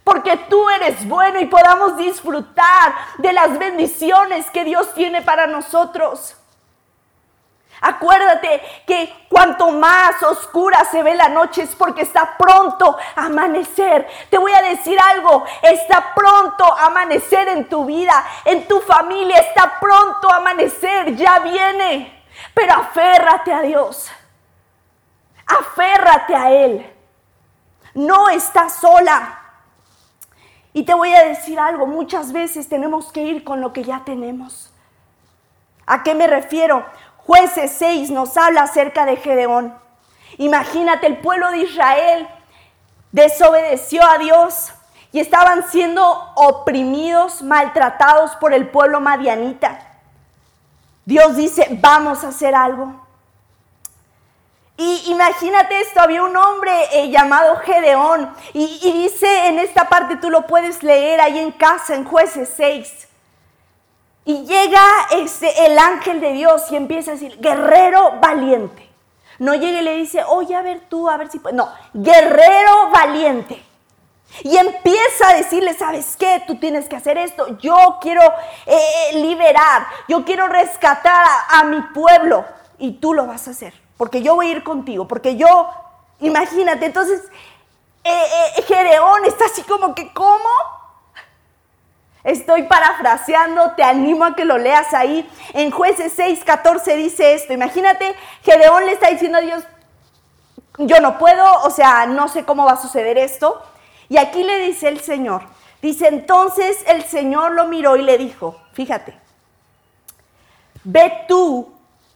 Porque 0.04 0.38
tú 0.50 0.70
eres 0.70 1.08
bueno 1.08 1.40
y 1.40 1.46
podamos 1.46 1.98
disfrutar 1.98 2.96
de 3.18 3.34
las 3.34 3.60
bendiciones 3.60 4.50
que 4.50 4.64
Dios 4.64 4.94
tiene 4.94 5.22
para 5.22 5.46
nosotros. 5.46 6.39
Acuérdate 7.82 8.62
que 8.86 9.26
cuanto 9.30 9.72
más 9.72 10.22
oscura 10.24 10.84
se 10.92 11.02
ve 11.02 11.16
la 11.16 11.30
noche 11.30 11.62
es 11.62 11.76
porque 11.76 12.02
está 12.02 12.38
pronto 12.38 12.98
a 13.16 13.26
amanecer. 13.26 14.08
Te 14.30 14.38
voy 14.38 14.52
a 14.52 14.62
decir 14.62 15.00
algo, 15.00 15.46
está 15.62 16.14
pronto 16.14 16.66
a 16.66 16.88
amanecer 16.88 17.48
en 17.48 17.70
tu 17.70 17.86
vida, 17.86 18.26
en 18.44 18.68
tu 18.68 18.82
familia, 18.82 19.38
está 19.38 19.80
pronto 19.80 20.30
a 20.32 20.38
amanecer, 20.38 21.16
ya 21.16 21.40
viene. 21.40 22.24
Pero 22.54 22.74
aférrate 22.74 23.54
a 23.54 23.62
Dios, 23.62 24.12
aférrate 25.46 26.36
a 26.36 26.52
Él. 26.52 26.96
No 27.94 28.30
estás 28.30 28.76
sola. 28.76 29.40
Y 30.74 30.84
te 30.84 30.94
voy 30.94 31.14
a 31.14 31.26
decir 31.26 31.60
algo, 31.60 31.88
muchas 31.88 32.32
veces 32.32 32.70
tenemos 32.70 33.12
que 33.12 33.24
ir 33.24 33.44
con 33.44 33.62
lo 33.62 33.74
que 33.74 33.84
ya 33.84 34.04
tenemos. 34.06 34.74
¿A 35.86 36.04
qué 36.04 36.14
me 36.14 36.28
refiero? 36.28 36.86
Jueces 37.30 37.76
6 37.78 38.10
nos 38.10 38.36
habla 38.38 38.64
acerca 38.64 39.06
de 39.06 39.16
Gedeón. 39.16 39.72
Imagínate, 40.40 41.06
el 41.06 41.20
pueblo 41.20 41.52
de 41.52 41.60
Israel 41.60 42.28
desobedeció 43.12 44.04
a 44.04 44.18
Dios 44.18 44.72
y 45.12 45.20
estaban 45.20 45.70
siendo 45.70 46.04
oprimidos, 46.34 47.44
maltratados 47.44 48.36
por 48.38 48.52
el 48.52 48.70
pueblo 48.70 49.00
madianita. 49.00 49.80
Dios 51.06 51.36
dice, 51.36 51.68
vamos 51.80 52.24
a 52.24 52.30
hacer 52.30 52.56
algo. 52.56 52.96
Y 54.78 55.12
imagínate 55.12 55.82
esto, 55.82 56.02
había 56.02 56.24
un 56.24 56.36
hombre 56.36 56.72
eh, 56.94 57.12
llamado 57.12 57.58
Gedeón 57.58 58.34
y, 58.54 58.80
y, 58.82 59.04
dice 59.04 59.50
en 59.50 59.60
esta 59.60 59.88
parte, 59.88 60.16
tú 60.16 60.32
lo 60.32 60.48
puedes 60.48 60.82
leer 60.82 61.22
ahí 61.22 61.38
en 61.38 61.52
casa, 61.52 61.94
en 61.94 62.06
jueces 62.06 62.52
6. 62.58 63.09
Y 64.26 64.46
llega 64.46 64.82
este, 65.12 65.66
el 65.66 65.78
ángel 65.80 66.22
de 66.22 66.34
Dios 66.34 66.72
y 66.72 66.76
empieza 66.76 67.12
a 67.12 67.14
decir, 67.16 67.40
guerrero 67.40 68.20
valiente. 68.22 68.88
No 69.40 69.56
llega 69.56 69.80
y 69.80 69.84
le 69.84 69.96
dice, 69.96 70.24
oye, 70.24 70.56
a 70.56 70.62
ver 70.62 70.82
tú, 70.90 71.10
a 71.10 71.18
ver 71.18 71.32
si 71.32 71.40
puedes. 71.40 71.56
No, 71.56 71.70
guerrero 71.94 72.90
valiente. 72.92 73.64
Y 74.44 74.56
empieza 74.58 75.30
a 75.30 75.34
decirle, 75.34 75.74
¿sabes 75.74 76.16
qué? 76.18 76.44
Tú 76.46 76.56
tienes 76.56 76.88
que 76.88 76.96
hacer 76.96 77.18
esto. 77.18 77.58
Yo 77.58 77.98
quiero 78.02 78.22
eh, 78.66 79.14
liberar, 79.14 79.88
yo 80.08 80.24
quiero 80.24 80.48
rescatar 80.48 81.26
a, 81.50 81.64
mi 81.64 81.82
pueblo. 81.94 82.46
Y 82.78 82.94
tú 82.94 83.14
lo 83.14 83.26
vas 83.26 83.48
a 83.48 83.52
hacer, 83.52 83.74
porque 83.98 84.22
yo 84.22 84.36
voy 84.36 84.48
a 84.48 84.52
ir 84.52 84.64
contigo, 84.64 85.08
porque 85.08 85.36
yo, 85.36 85.70
imagínate, 86.20 86.86
entonces, 86.86 87.22
eh, 88.04 88.24
eh, 88.58 88.62
Gedeón 88.62 89.26
está 89.26 89.46
así 89.46 89.64
como 89.64 89.94
que, 89.94 90.14
¿cómo? 90.14 90.50
Estoy 92.24 92.64
parafraseando, 92.64 93.72
te 93.72 93.84
animo 93.84 94.26
a 94.26 94.36
que 94.36 94.46
lo 94.46 94.58
leas 94.58 94.94
ahí. 94.94 95.30
En 95.54 95.72
jueces 95.72 96.14
6, 96.16 96.44
14 96.44 96.96
dice 96.98 97.34
esto. 97.34 97.54
Imagínate, 97.54 98.16
Gedeón 98.44 98.86
le 98.86 98.94
está 98.94 99.10
diciendo 99.10 99.38
a 99.38 99.42
Dios, 99.42 99.64
yo 100.78 101.00
no 101.00 101.18
puedo, 101.18 101.46
o 101.64 101.70
sea, 101.70 102.06
no 102.06 102.28
sé 102.28 102.46
cómo 102.46 102.66
va 102.66 102.74
a 102.74 102.82
suceder 102.82 103.18
esto. 103.18 103.62
Y 104.10 104.18
aquí 104.18 104.44
le 104.44 104.60
dice 104.60 104.88
el 104.88 105.00
Señor, 105.00 105.44
dice, 105.82 106.08
entonces 106.08 106.78
el 106.88 107.04
Señor 107.04 107.52
lo 107.52 107.66
miró 107.66 107.96
y 107.96 108.02
le 108.02 108.18
dijo, 108.18 108.60
fíjate, 108.74 109.18
ve 110.84 111.26
tú 111.28 111.74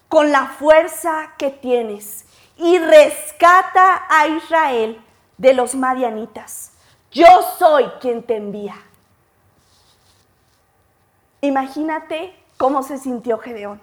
con 0.08 0.32
la 0.32 0.48
fuerza 0.48 1.34
que 1.38 1.50
tienes 1.50 2.26
y 2.58 2.78
rescata 2.78 4.04
a 4.10 4.28
Israel 4.28 5.02
de 5.38 5.54
los 5.54 5.76
madianitas. 5.76 6.72
Yo 7.12 7.28
soy 7.58 7.86
quien 8.00 8.24
te 8.24 8.38
envía. 8.38 8.76
Imagínate 11.44 12.34
cómo 12.56 12.84
se 12.84 12.98
sintió 12.98 13.38
Gedeón. 13.38 13.82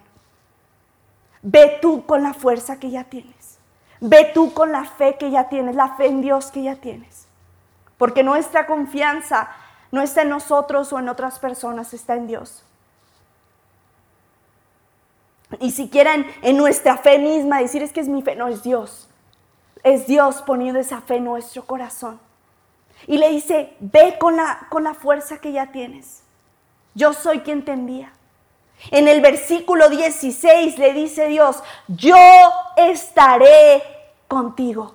Ve 1.43 1.79
tú 1.83 2.07
con 2.07 2.23
la 2.23 2.33
fuerza 2.33 2.81
que 2.81 2.91
ya 2.91 3.05
tienes. 3.05 3.59
Ve 4.01 4.31
tú 4.33 4.55
con 4.55 4.73
la 4.73 4.85
fe 4.87 5.17
que 5.19 5.31
ya 5.31 5.51
tienes, 5.51 5.77
la 5.77 5.95
fe 5.97 6.07
en 6.07 6.23
Dios 6.23 6.51
que 6.51 6.63
ya 6.63 6.77
tienes. 6.77 7.27
Porque 7.99 8.23
nuestra 8.23 8.67
confianza 8.67 9.51
no 9.93 10.01
está 10.01 10.23
en 10.23 10.31
nosotros 10.31 10.91
o 10.95 10.99
en 10.99 11.11
otras 11.11 11.39
personas, 11.39 11.93
está 11.93 12.15
en 12.15 12.29
Dios. 12.29 12.65
Y 15.59 15.73
si 15.73 15.91
quieren 15.91 16.27
en 16.41 16.57
nuestra 16.57 16.97
fe 16.97 17.19
misma 17.19 17.61
decir 17.61 17.83
es 17.83 17.93
que 17.93 18.01
es 18.01 18.09
mi 18.09 18.23
fe, 18.23 18.37
no 18.37 18.49
es 18.49 18.63
Dios. 18.63 19.07
es 19.83 20.07
Dios 20.07 20.41
poniendo 20.41 20.81
esa 20.81 21.03
fe 21.03 21.17
en 21.17 21.25
nuestro 21.25 21.67
corazón. 21.67 22.19
Y 23.07 23.19
le 23.19 23.29
dice, 23.29 23.77
ve 23.81 24.17
con 24.19 24.37
la, 24.37 24.67
con 24.71 24.83
la 24.83 24.95
fuerza 24.95 25.43
que 25.43 25.53
ya 25.53 25.73
tienes. 25.73 26.20
Yo 26.95 27.13
soy 27.13 27.41
quien 27.41 27.65
te 27.65 27.73
envía. 27.73 28.13
En 28.91 29.09
el 29.09 29.21
versículo 29.21 29.89
16 29.91 30.79
le 30.79 30.95
dice 30.95 31.29
Dios, 31.29 31.63
yo 31.89 32.17
estaré 32.77 33.83
contigo. 34.27 34.95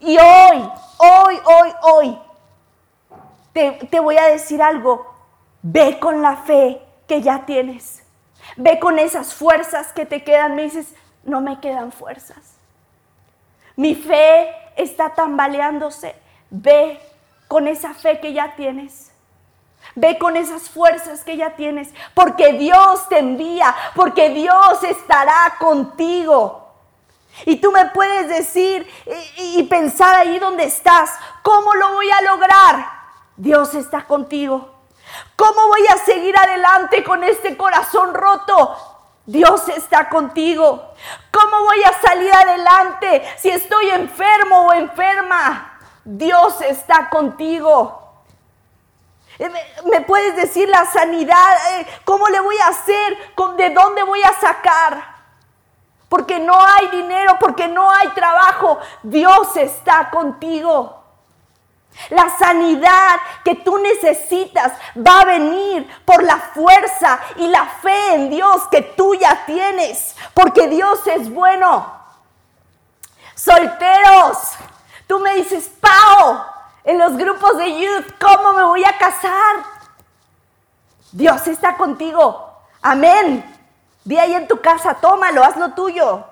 Y 0.00 0.18
hoy, 0.18 0.70
hoy, 0.98 1.40
hoy, 1.44 1.72
hoy, 1.82 2.18
te, 3.52 3.72
te 3.90 4.00
voy 4.00 4.16
a 4.18 4.26
decir 4.26 4.62
algo. 4.62 5.14
Ve 5.62 5.98
con 5.98 6.22
la 6.22 6.36
fe 6.36 6.80
que 7.06 7.22
ya 7.22 7.46
tienes. 7.46 8.04
Ve 8.56 8.78
con 8.78 8.98
esas 8.98 9.34
fuerzas 9.34 9.92
que 9.92 10.06
te 10.06 10.22
quedan. 10.22 10.54
Me 10.54 10.62
dices, 10.62 10.94
no 11.24 11.40
me 11.40 11.58
quedan 11.60 11.90
fuerzas. 11.90 12.54
Mi 13.76 13.94
fe 13.94 14.54
está 14.76 15.14
tambaleándose. 15.14 16.14
Ve 16.50 17.00
con 17.48 17.66
esa 17.66 17.94
fe 17.94 18.20
que 18.20 18.32
ya 18.32 18.54
tienes. 18.54 19.10
Ve 19.94 20.18
con 20.18 20.36
esas 20.36 20.70
fuerzas 20.70 21.24
que 21.24 21.36
ya 21.36 21.56
tienes, 21.56 21.88
porque 22.14 22.52
Dios 22.52 23.08
te 23.08 23.18
envía, 23.18 23.74
porque 23.94 24.30
Dios 24.30 24.82
estará 24.84 25.56
contigo. 25.58 26.68
Y 27.44 27.56
tú 27.56 27.72
me 27.72 27.86
puedes 27.86 28.28
decir 28.28 28.86
y, 29.36 29.62
pensar 29.64 30.14
ahí 30.14 30.38
donde 30.38 30.64
estás, 30.64 31.10
¿cómo 31.42 31.74
lo 31.74 31.92
voy 31.94 32.10
a 32.10 32.22
lograr? 32.22 32.86
Dios 33.36 33.74
está 33.74 34.04
contigo. 34.06 34.74
¿Cómo 35.36 35.68
voy 35.68 35.86
a 35.86 35.96
seguir 35.98 36.36
adelante 36.36 37.04
con 37.04 37.24
este 37.24 37.56
corazón 37.56 38.12
roto? 38.14 38.76
Dios 39.24 39.68
está 39.68 40.08
contigo. 40.08 40.94
¿Cómo 41.30 41.64
voy 41.64 41.82
a 41.84 41.92
salir 42.00 42.32
adelante 42.32 43.22
si 43.38 43.50
estoy 43.50 43.90
enfermo 43.90 44.66
o 44.66 44.72
enferma? 44.72 45.78
Dios 46.04 46.60
está 46.62 47.08
contigo. 47.10 48.07
Eh, 49.38 49.50
¿Me 49.84 50.00
puedes 50.00 50.36
decir 50.36 50.68
la 50.68 50.84
sanidad? 50.86 51.56
Eh, 51.72 51.86
¿Cómo 52.04 52.28
le 52.28 52.40
voy 52.40 52.56
a 52.58 52.68
hacer? 52.68 53.16
¿De 53.56 53.70
dónde 53.70 54.02
voy 54.02 54.22
a 54.22 54.32
sacar? 54.40 55.16
Porque 56.08 56.38
no 56.38 56.58
hay 56.60 56.88
dinero, 56.88 57.36
porque 57.38 57.68
no 57.68 57.90
hay 57.90 58.08
trabajo. 58.08 58.78
Dios 59.02 59.56
está 59.56 60.10
contigo. 60.10 60.98
La 62.10 62.28
sanidad 62.38 63.16
que 63.44 63.56
tú 63.56 63.76
necesitas 63.78 64.72
va 64.96 65.20
a 65.20 65.24
venir 65.24 65.88
por 66.04 66.22
la 66.22 66.36
fuerza 66.36 67.20
y 67.36 67.48
la 67.48 67.64
fe 67.66 68.14
en 68.14 68.30
Dios 68.30 68.62
que 68.70 68.82
tú 68.82 69.14
ya 69.14 69.44
tienes, 69.46 70.14
porque 70.32 70.68
Dios 70.68 71.06
es 71.06 71.28
bueno. 71.28 71.92
Solteros, 73.34 74.38
tú 75.06 75.18
me 75.18 75.34
dices, 75.34 75.70
Pau, 75.80 76.44
en 76.88 76.98
los 76.98 77.16
grupos 77.16 77.58
de 77.58 77.80
youth, 77.80 78.06
¿cómo 78.18 78.54
me 78.54 78.62
voy 78.64 78.82
a 78.82 78.96
casar? 78.96 79.56
Dios 81.12 81.46
está 81.46 81.76
contigo. 81.76 82.50
Amén. 82.80 83.44
Di 84.04 84.18
ahí 84.18 84.32
en 84.32 84.48
tu 84.48 84.60
casa, 84.60 84.94
tómalo, 84.94 85.44
haz 85.44 85.56
lo 85.56 85.74
tuyo 85.74 86.24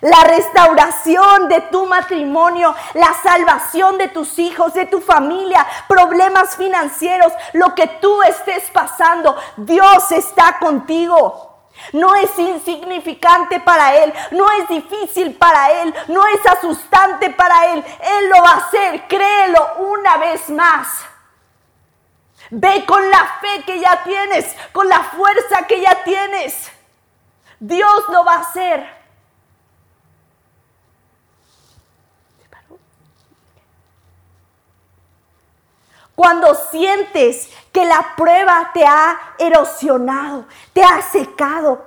la 0.00 0.24
restauración 0.24 1.48
de 1.48 1.60
tu 1.62 1.86
matrimonio, 1.86 2.74
la 2.94 3.12
salvación 3.22 3.98
de 3.98 4.08
tus 4.08 4.38
hijos, 4.38 4.74
de 4.74 4.86
tu 4.86 5.00
familia, 5.00 5.66
problemas 5.88 6.56
financieros, 6.56 7.32
lo 7.54 7.74
que 7.74 7.86
tú 8.00 8.22
estés 8.22 8.70
pasando, 8.70 9.36
Dios 9.56 10.12
está 10.12 10.58
contigo. 10.60 11.47
No 11.92 12.14
es 12.14 12.38
insignificante 12.38 13.60
para 13.60 13.96
Él, 13.96 14.12
no 14.32 14.50
es 14.52 14.68
difícil 14.68 15.34
para 15.34 15.82
Él, 15.82 15.94
no 16.08 16.26
es 16.26 16.46
asustante 16.46 17.30
para 17.30 17.72
Él. 17.72 17.84
Él 18.00 18.28
lo 18.28 18.42
va 18.42 18.50
a 18.50 18.56
hacer, 18.58 19.06
créelo 19.08 19.74
una 19.78 20.16
vez 20.16 20.48
más. 20.50 21.04
Ve 22.50 22.84
con 22.86 23.10
la 23.10 23.38
fe 23.40 23.62
que 23.66 23.78
ya 23.78 24.02
tienes, 24.04 24.56
con 24.72 24.88
la 24.88 25.00
fuerza 25.00 25.66
que 25.66 25.80
ya 25.80 26.02
tienes. 26.04 26.70
Dios 27.60 28.04
lo 28.08 28.24
va 28.24 28.34
a 28.34 28.40
hacer. 28.40 28.97
Cuando 36.18 36.52
sientes 36.72 37.48
que 37.70 37.84
la 37.84 38.16
prueba 38.16 38.72
te 38.74 38.84
ha 38.84 39.36
erosionado, 39.38 40.46
te 40.72 40.82
ha 40.82 41.00
secado, 41.00 41.80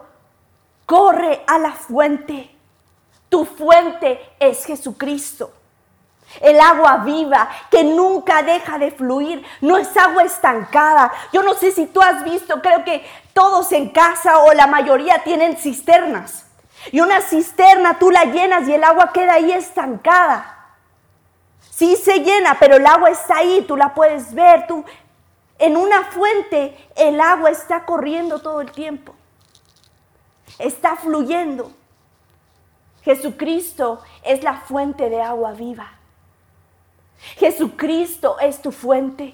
corre 0.86 1.44
a 1.46 1.60
la 1.60 1.74
fuente. 1.74 2.50
Tu 3.28 3.44
fuente 3.44 4.22
es 4.40 4.66
Jesucristo. 4.66 5.52
El 6.40 6.62
agua 6.62 7.00
viva 7.00 7.50
que 7.70 7.84
nunca 7.84 8.42
deja 8.42 8.78
de 8.78 8.92
fluir, 8.92 9.46
no 9.60 9.76
es 9.76 9.98
agua 9.98 10.24
estancada. 10.24 11.12
Yo 11.34 11.44
no 11.44 11.54
sé 11.54 11.74
si 11.74 11.88
tú 11.88 12.02
has 12.02 12.24
visto, 12.24 12.62
creo 12.62 12.86
que 12.86 13.06
todos 13.34 13.70
en 13.74 13.90
casa 13.90 14.38
o 14.38 14.54
la 14.54 14.66
mayoría 14.66 15.26
tienen 15.26 15.58
cisternas. 15.58 16.46
Y 16.94 17.02
una 17.02 17.20
cisterna 17.20 18.00
tú 18.00 18.10
la 18.10 18.24
llenas 18.24 18.66
y 18.66 18.76
el 18.76 18.84
agua 18.86 19.12
queda 19.12 19.34
ahí 19.34 19.52
estancada. 19.52 20.61
Sí 21.82 21.96
se 21.96 22.20
llena, 22.20 22.60
pero 22.60 22.76
el 22.76 22.86
agua 22.86 23.10
está 23.10 23.38
ahí, 23.38 23.66
tú 23.68 23.76
la 23.76 23.96
puedes 23.96 24.36
ver. 24.36 24.68
Tú, 24.68 24.86
en 25.58 25.76
una 25.76 26.04
fuente 26.12 26.78
el 26.96 27.20
agua 27.20 27.50
está 27.50 27.86
corriendo 27.86 28.38
todo 28.38 28.62
el 28.62 28.72
tiempo. 28.72 29.16
Está 30.60 30.96
fluyendo. 30.96 31.72
Jesucristo 33.02 34.00
es 34.22 34.44
la 34.44 34.58
fuente 34.58 35.10
de 35.10 35.24
agua 35.24 35.54
viva. 35.54 35.94
Jesucristo 37.38 38.38
es 38.40 38.62
tu 38.62 38.72
fuente. 38.72 39.34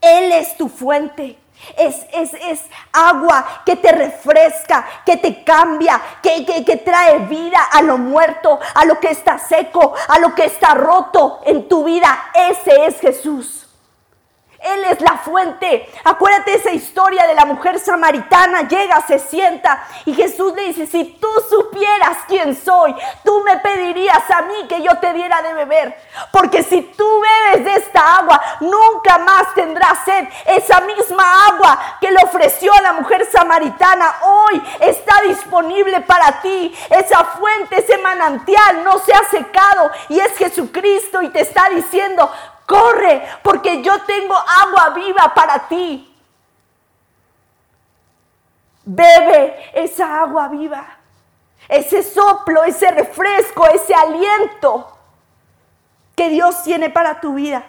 Él 0.00 0.32
es 0.32 0.56
tu 0.56 0.68
fuente. 0.68 1.38
Es, 1.76 2.06
es, 2.12 2.62
agua 2.92 3.62
que 3.64 3.76
te 3.76 3.90
refresca, 3.90 4.86
que 5.04 5.16
te 5.16 5.42
cambia, 5.42 6.00
que, 6.22 6.44
que 6.64 6.76
trae 6.76 7.20
vida 7.20 7.58
a 7.72 7.82
lo 7.82 7.96
muerto, 7.98 8.60
a 8.74 8.84
lo 8.84 9.00
que 9.00 9.08
está 9.08 9.38
seco, 9.38 9.94
a 10.08 10.18
lo 10.18 10.34
que 10.34 10.44
está 10.44 10.74
roto 10.74 11.40
en 11.44 11.68
tu 11.68 11.84
vida. 11.84 12.30
Ese 12.34 12.86
es 12.86 13.00
Jesús. 13.00 13.63
Él 14.64 14.84
es 14.84 15.00
la 15.00 15.18
fuente. 15.18 15.90
Acuérdate 16.04 16.54
esa 16.54 16.70
historia 16.72 17.26
de 17.26 17.34
la 17.34 17.44
mujer 17.44 17.78
samaritana. 17.78 18.66
Llega, 18.68 19.00
se 19.06 19.18
sienta 19.18 19.86
y 20.06 20.14
Jesús 20.14 20.54
le 20.54 20.62
dice, 20.62 20.86
si 20.86 21.04
tú 21.04 21.28
supieras 21.48 22.18
quién 22.26 22.56
soy, 22.56 22.94
tú 23.24 23.42
me 23.44 23.58
pedirías 23.58 24.30
a 24.30 24.42
mí 24.42 24.66
que 24.68 24.82
yo 24.82 24.98
te 24.98 25.12
diera 25.12 25.42
de 25.42 25.54
beber. 25.54 25.96
Porque 26.32 26.62
si 26.62 26.82
tú 26.82 27.06
bebes 27.20 27.64
de 27.64 27.74
esta 27.74 28.16
agua, 28.16 28.40
nunca 28.60 29.18
más 29.18 29.54
tendrás 29.54 29.98
sed. 30.04 30.28
Esa 30.46 30.80
misma 30.80 31.48
agua 31.48 31.98
que 32.00 32.10
le 32.10 32.22
ofreció 32.24 32.72
a 32.72 32.82
la 32.82 32.92
mujer 32.94 33.28
samaritana 33.30 34.14
hoy 34.22 34.62
está 34.80 35.14
disponible 35.28 36.00
para 36.00 36.40
ti. 36.40 36.74
Esa 36.90 37.24
fuente, 37.24 37.80
ese 37.80 37.98
manantial 37.98 38.82
no 38.84 38.98
se 38.98 39.12
ha 39.12 39.24
secado 39.30 39.90
y 40.08 40.18
es 40.18 40.36
Jesucristo 40.36 41.22
y 41.22 41.28
te 41.28 41.40
está 41.40 41.68
diciendo, 41.70 42.30
Corre, 42.66 43.22
porque 43.42 43.82
yo 43.82 44.02
tengo 44.02 44.34
agua 44.34 44.90
viva 44.90 45.32
para 45.34 45.68
ti. 45.68 46.10
Bebe 48.84 49.70
esa 49.72 50.20
agua 50.20 50.48
viva, 50.48 50.86
ese 51.68 52.02
soplo, 52.02 52.64
ese 52.64 52.90
refresco, 52.90 53.66
ese 53.66 53.94
aliento 53.94 54.98
que 56.14 56.28
Dios 56.28 56.62
tiene 56.62 56.90
para 56.90 57.20
tu 57.20 57.34
vida. 57.34 57.64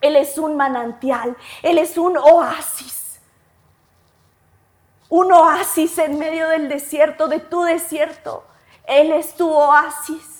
Él 0.00 0.16
es 0.16 0.36
un 0.36 0.56
manantial, 0.56 1.36
Él 1.62 1.78
es 1.78 1.96
un 1.96 2.16
oasis. 2.16 3.20
Un 5.08 5.32
oasis 5.32 5.96
en 5.98 6.18
medio 6.18 6.48
del 6.48 6.68
desierto, 6.68 7.28
de 7.28 7.40
tu 7.40 7.62
desierto. 7.62 8.44
Él 8.84 9.12
es 9.12 9.34
tu 9.36 9.48
oasis. 9.48 10.33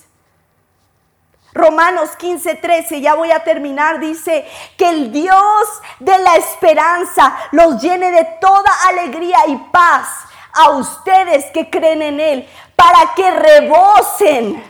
Romanos 1.55 2.17
15, 2.17 2.55
13, 2.55 2.99
ya 2.99 3.15
voy 3.15 3.31
a 3.31 3.45
terminar, 3.45 4.01
dice 4.01 4.45
que 4.77 4.89
el 4.89 5.13
Dios 5.13 5.81
de 5.99 6.17
la 6.19 6.35
esperanza 6.35 7.33
los 7.53 7.81
llene 7.81 8.11
de 8.11 8.25
toda 8.41 8.69
alegría 8.89 9.37
y 9.47 9.55
paz 9.71 10.05
a 10.51 10.71
ustedes 10.71 11.45
que 11.51 11.69
creen 11.69 12.01
en 12.01 12.19
Él, 12.19 12.49
para 12.75 13.13
que 13.15 13.31
rebosen 13.31 14.61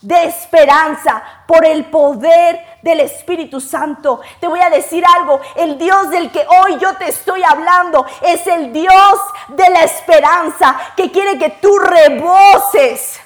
de 0.00 0.24
esperanza 0.24 1.22
por 1.46 1.66
el 1.66 1.84
poder 1.84 2.78
del 2.80 3.00
Espíritu 3.00 3.60
Santo. 3.60 4.22
Te 4.40 4.48
voy 4.48 4.60
a 4.60 4.70
decir 4.70 5.04
algo, 5.18 5.42
el 5.56 5.76
Dios 5.76 6.08
del 6.08 6.32
que 6.32 6.46
hoy 6.62 6.78
yo 6.78 6.96
te 6.96 7.10
estoy 7.10 7.42
hablando 7.42 8.06
es 8.22 8.46
el 8.46 8.72
Dios 8.72 9.20
de 9.48 9.68
la 9.68 9.82
esperanza 9.82 10.74
que 10.96 11.12
quiere 11.12 11.38
que 11.38 11.50
tú 11.50 11.78
reboses 11.78 13.20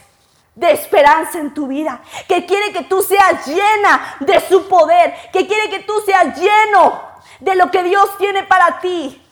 de 0.56 0.72
esperanza 0.72 1.38
en 1.38 1.54
tu 1.54 1.68
vida, 1.68 2.00
que 2.26 2.46
quiere 2.46 2.72
que 2.72 2.84
tú 2.84 3.02
seas 3.02 3.46
llena 3.46 4.16
de 4.20 4.40
su 4.40 4.66
poder, 4.66 5.14
que 5.32 5.46
quiere 5.46 5.68
que 5.68 5.80
tú 5.80 5.92
seas 6.04 6.34
lleno 6.36 7.00
de 7.40 7.54
lo 7.54 7.70
que 7.70 7.82
Dios 7.82 8.16
tiene 8.18 8.42
para 8.42 8.80
ti. 8.80 9.22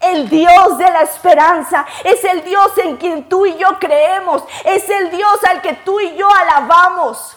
El 0.00 0.28
Dios 0.28 0.78
de 0.78 0.90
la 0.90 1.02
esperanza 1.02 1.86
es 2.04 2.24
el 2.24 2.42
Dios 2.42 2.76
en 2.78 2.96
quien 2.96 3.28
tú 3.28 3.46
y 3.46 3.56
yo 3.56 3.78
creemos. 3.78 4.42
Es 4.64 4.88
el 4.88 5.10
Dios 5.10 5.44
al 5.48 5.60
que 5.60 5.74
tú 5.74 6.00
y 6.00 6.16
yo 6.16 6.28
alabamos 6.32 7.36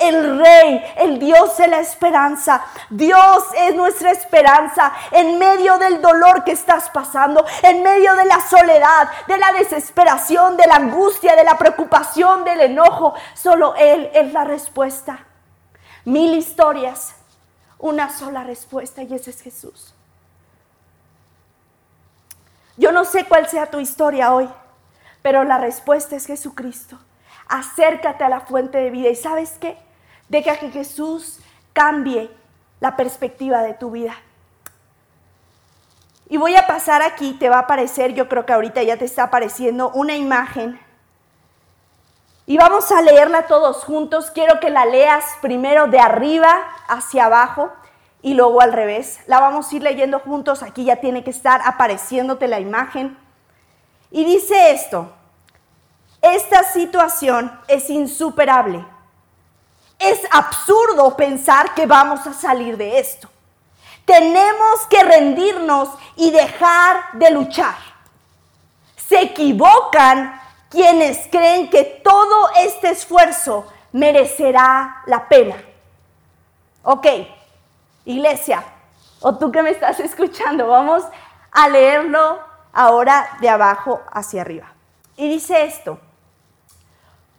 el 0.00 0.38
Rey, 0.38 0.94
el 0.96 1.18
Dios 1.18 1.56
de 1.58 1.68
la 1.68 1.78
esperanza. 1.80 2.64
Dios 2.88 3.44
es 3.56 3.74
nuestra 3.74 4.10
esperanza 4.10 4.92
en 5.10 5.38
medio 5.38 5.78
del 5.78 6.00
dolor 6.00 6.42
que 6.42 6.52
estás 6.52 6.90
pasando, 6.90 7.44
en 7.62 7.82
medio 7.82 8.14
de 8.16 8.24
la 8.24 8.40
soledad, 8.40 9.08
de 9.28 9.38
la 9.38 9.52
desesperación, 9.52 10.56
de 10.56 10.66
la 10.66 10.76
angustia, 10.76 11.36
de 11.36 11.44
la 11.44 11.58
preocupación, 11.58 12.44
del 12.44 12.62
enojo. 12.62 13.14
Solo 13.34 13.74
Él 13.76 14.10
es 14.14 14.32
la 14.32 14.44
respuesta. 14.44 15.26
Mil 16.04 16.34
historias, 16.34 17.14
una 17.78 18.10
sola 18.10 18.42
respuesta 18.42 19.02
y 19.02 19.14
ese 19.14 19.30
es 19.30 19.42
Jesús. 19.42 19.94
Yo 22.76 22.92
no 22.92 23.04
sé 23.04 23.26
cuál 23.26 23.46
sea 23.46 23.66
tu 23.66 23.78
historia 23.78 24.32
hoy, 24.32 24.48
pero 25.20 25.44
la 25.44 25.58
respuesta 25.58 26.16
es 26.16 26.26
Jesucristo. 26.26 26.98
Acércate 27.46 28.24
a 28.24 28.30
la 28.30 28.40
fuente 28.40 28.78
de 28.78 28.90
vida 28.90 29.10
y 29.10 29.16
sabes 29.16 29.58
qué? 29.60 29.76
Deja 30.30 30.58
que 30.58 30.70
Jesús 30.70 31.40
cambie 31.72 32.30
la 32.78 32.96
perspectiva 32.96 33.62
de 33.62 33.74
tu 33.74 33.90
vida. 33.90 34.14
Y 36.28 36.36
voy 36.36 36.54
a 36.54 36.68
pasar 36.68 37.02
aquí, 37.02 37.32
te 37.32 37.48
va 37.48 37.56
a 37.56 37.62
aparecer, 37.62 38.14
yo 38.14 38.28
creo 38.28 38.46
que 38.46 38.52
ahorita 38.52 38.80
ya 38.84 38.96
te 38.96 39.04
está 39.04 39.24
apareciendo 39.24 39.90
una 39.90 40.14
imagen. 40.14 40.80
Y 42.46 42.58
vamos 42.58 42.92
a 42.92 43.02
leerla 43.02 43.48
todos 43.48 43.84
juntos. 43.84 44.30
Quiero 44.30 44.60
que 44.60 44.70
la 44.70 44.84
leas 44.84 45.24
primero 45.42 45.88
de 45.88 45.98
arriba 45.98 46.48
hacia 46.86 47.24
abajo 47.24 47.72
y 48.22 48.34
luego 48.34 48.60
al 48.60 48.72
revés. 48.72 49.18
La 49.26 49.40
vamos 49.40 49.72
a 49.72 49.76
ir 49.76 49.82
leyendo 49.82 50.20
juntos. 50.20 50.62
Aquí 50.62 50.84
ya 50.84 50.96
tiene 50.96 51.24
que 51.24 51.30
estar 51.30 51.60
apareciéndote 51.64 52.46
la 52.46 52.60
imagen. 52.60 53.18
Y 54.12 54.24
dice 54.24 54.70
esto, 54.70 55.12
esta 56.22 56.62
situación 56.62 57.50
es 57.66 57.90
insuperable 57.90 58.84
es 60.00 60.20
absurdo 60.32 61.14
pensar 61.14 61.74
que 61.74 61.86
vamos 61.86 62.26
a 62.26 62.32
salir 62.32 62.76
de 62.76 62.98
esto. 62.98 63.28
Tenemos 64.04 64.86
que 64.88 65.04
rendirnos 65.04 65.90
y 66.16 66.30
dejar 66.30 67.12
de 67.12 67.30
luchar. 67.30 67.76
Se 68.96 69.20
equivocan 69.20 70.40
quienes 70.70 71.28
creen 71.30 71.68
que 71.68 71.84
todo 72.02 72.50
este 72.58 72.90
esfuerzo 72.90 73.66
merecerá 73.92 75.02
la 75.06 75.28
pena. 75.28 75.56
Ok, 76.82 77.06
iglesia, 78.06 78.64
o 79.20 79.36
tú 79.36 79.52
que 79.52 79.62
me 79.62 79.70
estás 79.70 80.00
escuchando, 80.00 80.66
vamos 80.66 81.04
a 81.52 81.68
leerlo 81.68 82.40
ahora 82.72 83.36
de 83.40 83.50
abajo 83.50 84.00
hacia 84.10 84.40
arriba. 84.40 84.72
Y 85.16 85.28
dice 85.28 85.64
esto, 85.64 85.98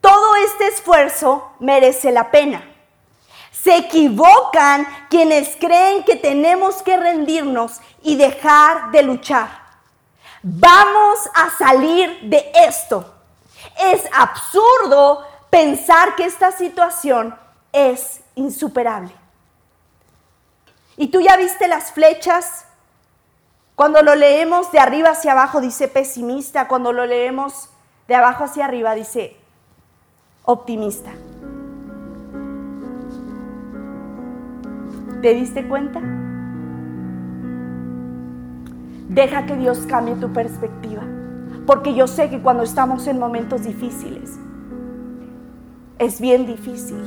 todo 0.02 0.36
este 0.36 0.68
esfuerzo 0.68 1.52
merece 1.60 2.12
la 2.12 2.32
pena. 2.32 2.68
Se 3.52 3.78
equivocan 3.78 4.88
quienes 5.10 5.56
creen 5.56 6.04
que 6.04 6.16
tenemos 6.16 6.82
que 6.82 6.98
rendirnos 6.98 7.80
y 8.02 8.16
dejar 8.16 8.90
de 8.92 9.04
luchar. 9.04 9.62
Vamos 10.42 11.20
a 11.36 11.52
salir 11.52 12.22
de 12.24 12.52
esto. 12.56 13.14
Es 13.80 14.04
absurdo 14.12 15.24
pensar 15.52 16.16
que 16.16 16.26
esta 16.26 16.52
situación 16.52 17.38
es 17.72 18.22
insuperable. 18.34 19.14
¿Y 20.98 21.08
tú 21.08 21.22
ya 21.22 21.38
viste 21.38 21.68
las 21.68 21.92
flechas? 21.92 22.66
Cuando 23.76 24.02
lo 24.02 24.16
leemos 24.16 24.72
de 24.72 24.80
arriba 24.80 25.10
hacia 25.12 25.34
abajo 25.34 25.62
dice 25.62 25.88
pesimista, 25.88 26.68
cuando 26.68 26.92
lo 26.92 27.06
leemos 27.06 27.70
de 28.08 28.16
abajo 28.16 28.46
hacia 28.46 28.66
arriba 28.66 28.96
dice 28.96 29.41
optimista. 30.46 31.12
¿Te 35.22 35.34
diste 35.34 35.68
cuenta? 35.68 36.02
Deja 39.08 39.46
que 39.46 39.56
Dios 39.56 39.86
cambie 39.88 40.16
tu 40.16 40.32
perspectiva, 40.32 41.04
porque 41.66 41.94
yo 41.94 42.08
sé 42.08 42.30
que 42.30 42.42
cuando 42.42 42.64
estamos 42.64 43.08
en 43.08 43.20
momentos 43.20 43.64
difíciles, 43.64 44.40
es 46.00 46.20
bien 46.20 46.46
difícil. 46.46 46.98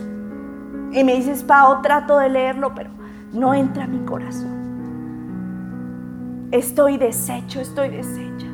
Y 0.93 1.03
me 1.03 1.17
dices, 1.17 1.43
Pao, 1.43 1.81
trato 1.81 2.19
de 2.19 2.29
leerlo, 2.29 2.73
pero 2.75 2.91
no 3.33 3.53
entra 3.53 3.85
a 3.85 3.89
mi 3.89 4.05
corazón. 4.05 4.63
Estoy 6.53 6.99
deshecho, 6.99 7.61
estoy 7.61 7.89
deshecha. 7.89 8.47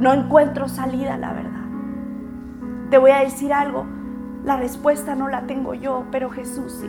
No 0.00 0.12
encuentro 0.12 0.68
salida, 0.68 1.16
la 1.16 1.32
verdad. 1.32 1.63
Te 2.94 2.98
voy 2.98 3.10
a 3.10 3.24
decir 3.24 3.52
algo, 3.52 3.86
la 4.44 4.56
respuesta 4.56 5.16
no 5.16 5.26
la 5.28 5.48
tengo 5.48 5.74
yo, 5.74 6.04
pero 6.12 6.30
Jesús 6.30 6.78
sí. 6.80 6.88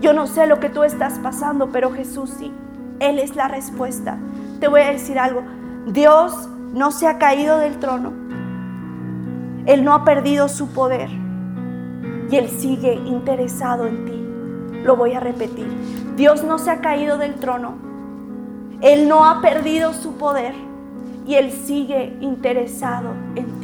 Yo 0.00 0.12
no 0.12 0.26
sé 0.26 0.48
lo 0.48 0.58
que 0.58 0.68
tú 0.68 0.82
estás 0.82 1.20
pasando, 1.20 1.70
pero 1.70 1.92
Jesús 1.92 2.28
sí. 2.40 2.52
Él 2.98 3.20
es 3.20 3.36
la 3.36 3.46
respuesta. 3.46 4.18
Te 4.58 4.66
voy 4.66 4.80
a 4.80 4.90
decir 4.90 5.20
algo, 5.20 5.44
Dios 5.86 6.48
no 6.74 6.90
se 6.90 7.06
ha 7.06 7.18
caído 7.18 7.58
del 7.58 7.78
trono. 7.78 8.12
Él 9.66 9.84
no 9.84 9.94
ha 9.94 10.04
perdido 10.04 10.48
su 10.48 10.72
poder 10.72 11.08
y 12.28 12.34
Él 12.34 12.48
sigue 12.48 12.94
interesado 12.94 13.86
en 13.86 14.04
ti. 14.04 14.80
Lo 14.82 14.96
voy 14.96 15.12
a 15.12 15.20
repetir. 15.20 15.68
Dios 16.16 16.42
no 16.42 16.58
se 16.58 16.72
ha 16.72 16.80
caído 16.80 17.16
del 17.16 17.36
trono. 17.36 17.74
Él 18.80 19.06
no 19.06 19.24
ha 19.24 19.40
perdido 19.40 19.92
su 19.92 20.16
poder 20.16 20.56
y 21.24 21.36
Él 21.36 21.52
sigue 21.52 22.16
interesado 22.20 23.12
en 23.36 23.46
ti 23.60 23.61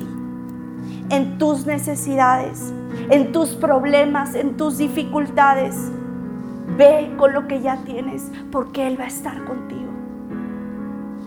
en 1.11 1.38
tus 1.38 1.66
necesidades, 1.66 2.73
en 3.11 3.33
tus 3.33 3.51
problemas, 3.51 4.35
en 4.35 4.57
tus 4.57 4.79
dificultades. 4.79 5.75
Ve 6.77 7.12
con 7.16 7.33
lo 7.33 7.49
que 7.49 7.61
ya 7.61 7.79
tienes, 7.85 8.31
porque 8.53 8.87
Él 8.87 8.99
va 9.01 9.05
a 9.05 9.09
estar 9.09 9.44
contigo. 9.44 9.90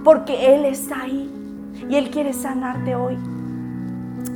Porque 0.03 0.55
Él 0.55 0.65
está 0.65 1.01
ahí 1.01 1.29
y 1.89 1.95
Él 1.95 2.09
quiere 2.09 2.33
sanarte 2.33 2.95
hoy. 2.95 3.17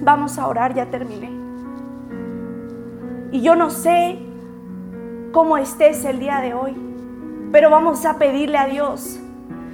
Vamos 0.04 0.38
a 0.38 0.48
orar, 0.48 0.74
ya 0.74 0.88
terminé. 0.88 1.32
Y 3.32 3.42
yo 3.42 3.56
no 3.56 3.70
sé 3.70 4.20
cómo 5.32 5.58
estés 5.58 6.06
el 6.06 6.20
día 6.20 6.40
de 6.42 6.54
hoy, 6.54 6.76
pero 7.52 7.70
vamos 7.70 8.06
a 8.06 8.18
pedirle 8.18 8.58
a 8.58 8.68
Dios. 8.68 9.20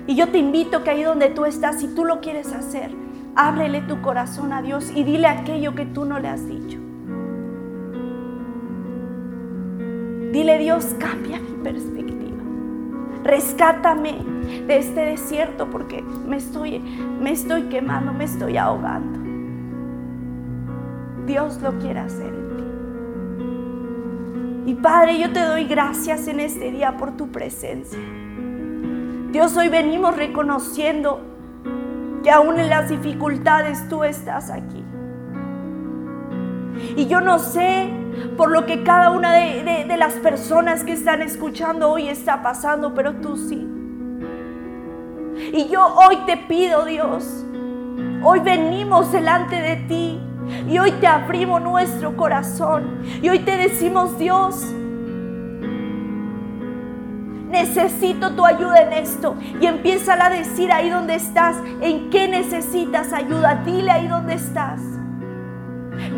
Y 0.07 0.15
yo 0.15 0.29
te 0.29 0.39
invito 0.39 0.83
que 0.83 0.89
ahí 0.89 1.03
donde 1.03 1.29
tú 1.29 1.45
estás, 1.45 1.79
si 1.79 1.93
tú 1.93 2.05
lo 2.05 2.19
quieres 2.19 2.51
hacer, 2.53 2.91
Ábrele 3.35 3.81
tu 3.81 4.01
corazón 4.01 4.51
a 4.51 4.61
Dios 4.61 4.91
y 4.93 5.03
dile 5.03 5.27
aquello 5.27 5.73
que 5.73 5.85
tú 5.85 6.05
no 6.05 6.19
le 6.19 6.27
has 6.27 6.47
dicho. 6.47 6.79
Dile 10.31 10.57
Dios, 10.57 10.95
cambia 10.99 11.39
mi 11.39 11.63
perspectiva. 11.63 12.41
Rescátame 13.23 14.17
de 14.67 14.77
este 14.77 15.01
desierto 15.01 15.69
porque 15.69 16.01
me 16.01 16.37
estoy, 16.37 16.79
me 16.79 17.31
estoy 17.31 17.63
quemando, 17.63 18.13
me 18.13 18.25
estoy 18.25 18.57
ahogando. 18.57 19.19
Dios 21.25 21.61
lo 21.61 21.77
quiere 21.79 21.99
hacer 21.99 22.33
en 22.33 22.57
ti. 24.65 24.71
Y 24.71 24.75
Padre, 24.75 25.19
yo 25.19 25.31
te 25.31 25.39
doy 25.41 25.65
gracias 25.65 26.27
en 26.27 26.39
este 26.39 26.71
día 26.71 26.97
por 26.97 27.15
tu 27.15 27.29
presencia. 27.29 27.99
Dios, 29.31 29.55
hoy 29.55 29.69
venimos 29.69 30.17
reconociendo 30.17 31.30
que 32.23 32.31
aún 32.31 32.59
en 32.59 32.69
las 32.69 32.89
dificultades 32.89 33.87
tú 33.89 34.03
estás 34.03 34.49
aquí. 34.49 34.83
Y 36.95 37.07
yo 37.07 37.21
no 37.21 37.39
sé 37.39 37.89
por 38.37 38.51
lo 38.51 38.65
que 38.65 38.83
cada 38.83 39.11
una 39.11 39.33
de, 39.33 39.97
las 39.97 40.13
personas 40.13 40.83
que 40.83 40.93
están 40.93 41.21
escuchando 41.21 41.91
hoy 41.91 42.07
está 42.07 42.41
pasando, 42.41 42.93
pero 42.95 43.13
tú 43.15 43.37
sí. 43.37 43.67
Y 45.53 45.67
yo 45.69 45.85
hoy 45.95 46.17
te 46.25 46.37
pido, 46.37 46.85
Dios, 46.85 47.45
hoy 48.23 48.39
venimos 48.39 49.11
delante 49.11 49.55
de 49.55 49.75
ti 49.87 50.19
y 50.67 50.79
hoy 50.79 50.91
te 50.93 51.07
abrimos 51.07 51.61
nuestro 51.61 52.15
corazón 52.17 53.01
y 53.21 53.29
hoy 53.29 53.39
te 53.39 53.57
decimos, 53.57 54.17
Dios, 54.17 54.65
necesito 57.51 58.31
tu 58.31 58.45
ayuda 58.45 58.81
en 58.81 58.93
esto. 58.93 59.35
Y 59.59 59.65
empieza 59.65 60.13
a 60.13 60.29
decir 60.29 60.71
ahí 60.71 60.89
donde 60.89 61.15
estás, 61.15 61.57
en 61.81 62.09
qué 62.09 62.27
necesitas 62.27 63.13
ayuda. 63.13 63.61
Dile 63.65 63.91
ahí 63.91 64.07
donde 64.07 64.35
estás. 64.35 64.90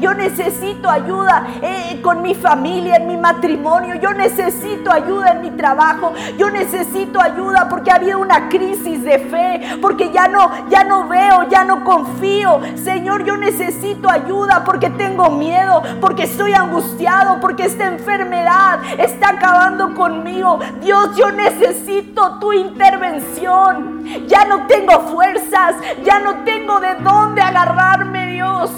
Yo 0.03 0.13
necesito 0.13 0.89
ayuda 0.89 1.47
eh, 1.61 2.01
con 2.01 2.21
mi 2.21 2.35
familia, 2.35 2.97
en 2.97 3.07
mi 3.07 3.15
matrimonio. 3.15 3.95
Yo 3.95 4.11
necesito 4.11 4.91
ayuda 4.91 5.31
en 5.31 5.41
mi 5.41 5.51
trabajo. 5.51 6.11
Yo 6.37 6.49
necesito 6.49 7.21
ayuda 7.21 7.69
porque 7.69 7.89
ha 7.89 7.95
habido 7.95 8.19
una 8.19 8.49
crisis 8.49 9.01
de 9.01 9.17
fe, 9.19 9.77
porque 9.81 10.11
ya 10.11 10.27
no, 10.27 10.67
ya 10.67 10.83
no 10.83 11.07
veo, 11.07 11.47
ya 11.47 11.63
no 11.63 11.85
confío. 11.85 12.59
Señor, 12.83 13.23
yo 13.23 13.37
necesito 13.37 14.09
ayuda 14.09 14.65
porque 14.65 14.89
tengo 14.89 15.29
miedo, 15.29 15.81
porque 16.01 16.23
estoy 16.23 16.53
angustiado, 16.53 17.39
porque 17.39 17.63
esta 17.63 17.87
enfermedad 17.87 18.79
está 18.97 19.29
acabando 19.29 19.93
conmigo. 19.93 20.59
Dios, 20.81 21.15
yo 21.15 21.31
necesito 21.31 22.39
tu 22.39 22.51
intervención. 22.51 24.03
Ya 24.27 24.43
no 24.43 24.67
tengo 24.67 24.99
fuerzas, 25.13 25.75
ya 26.03 26.19
no 26.19 26.43
tengo 26.43 26.81
de 26.81 26.95
dónde 26.95 27.41
agarrarme, 27.41 28.33
Dios. 28.33 28.69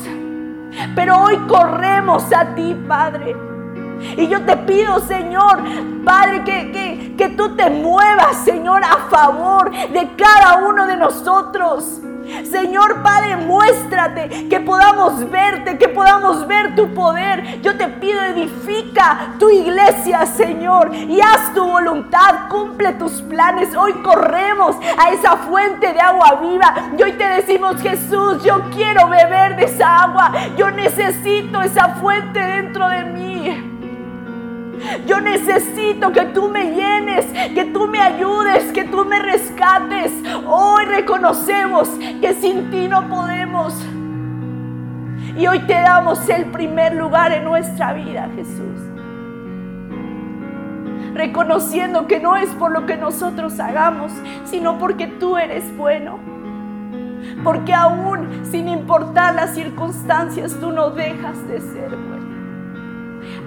Pero 0.95 1.17
hoy 1.19 1.37
corremos 1.47 2.31
a 2.33 2.53
ti, 2.55 2.75
Padre. 2.87 3.35
Y 4.17 4.27
yo 4.27 4.41
te 4.43 4.57
pido, 4.57 4.99
Señor, 4.99 5.59
Padre, 6.03 6.43
que, 6.43 6.71
que, 6.71 7.15
que 7.17 7.29
tú 7.29 7.55
te 7.55 7.69
muevas, 7.69 8.37
Señor, 8.43 8.83
a 8.83 9.07
favor 9.09 9.71
de 9.71 10.09
cada 10.15 10.57
uno 10.65 10.85
de 10.85 10.97
nosotros. 10.97 12.01
Señor 12.49 13.01
Padre, 13.01 13.37
muéstrate, 13.37 14.47
que 14.49 14.59
podamos 14.59 15.29
verte, 15.29 15.77
que 15.77 15.89
podamos 15.89 16.47
ver 16.47 16.75
tu 16.75 16.93
poder. 16.93 17.61
Yo 17.61 17.77
te 17.77 17.87
pido, 17.87 18.21
edifica 18.21 19.33
tu 19.39 19.49
iglesia, 19.49 20.25
Señor, 20.25 20.93
y 20.93 21.19
haz 21.21 21.53
tu 21.53 21.65
voluntad, 21.65 22.47
cumple 22.49 22.93
tus 22.93 23.21
planes. 23.23 23.75
Hoy 23.75 23.93
corremos 24.03 24.75
a 24.97 25.09
esa 25.09 25.37
fuente 25.37 25.93
de 25.93 25.99
agua 25.99 26.39
viva 26.41 26.73
y 26.97 27.03
hoy 27.03 27.13
te 27.13 27.27
decimos, 27.27 27.81
Jesús, 27.81 28.43
yo 28.43 28.61
quiero 28.71 29.07
beber 29.07 29.55
de 29.55 29.65
esa 29.65 30.03
agua. 30.03 30.31
Yo 30.57 30.71
necesito 30.71 31.61
esa 31.61 31.95
fuente 31.95 32.39
dentro 32.39 32.87
de 32.89 33.05
mí. 33.05 33.74
Yo 35.05 35.21
necesito 35.21 36.11
que 36.11 36.25
tú 36.25 36.49
me 36.49 36.71
llenes, 36.71 37.25
que 37.53 37.65
tú 37.65 37.87
me 37.87 37.99
ayudes, 37.99 38.71
que 38.71 38.83
tú 38.85 39.05
me 39.05 39.19
rescates. 39.19 40.11
Hoy 40.47 40.85
reconocemos 40.85 41.89
que 42.21 42.33
sin 42.33 42.69
ti 42.71 42.87
no 42.87 43.07
podemos. 43.07 43.73
Y 45.37 45.47
hoy 45.47 45.59
te 45.59 45.73
damos 45.73 46.27
el 46.29 46.45
primer 46.45 46.95
lugar 46.95 47.31
en 47.33 47.43
nuestra 47.43 47.93
vida, 47.93 48.29
Jesús. 48.35 48.79
Reconociendo 51.13 52.07
que 52.07 52.19
no 52.19 52.35
es 52.35 52.49
por 52.51 52.71
lo 52.71 52.85
que 52.85 52.97
nosotros 52.97 53.59
hagamos, 53.59 54.11
sino 54.45 54.77
porque 54.77 55.07
tú 55.07 55.37
eres 55.37 55.75
bueno. 55.77 56.19
Porque 57.43 57.73
aún 57.73 58.45
sin 58.49 58.67
importar 58.67 59.35
las 59.35 59.55
circunstancias, 59.55 60.57
tú 60.59 60.71
no 60.71 60.91
dejas 60.91 61.47
de 61.47 61.59
ser 61.59 61.89
bueno. 61.89 62.14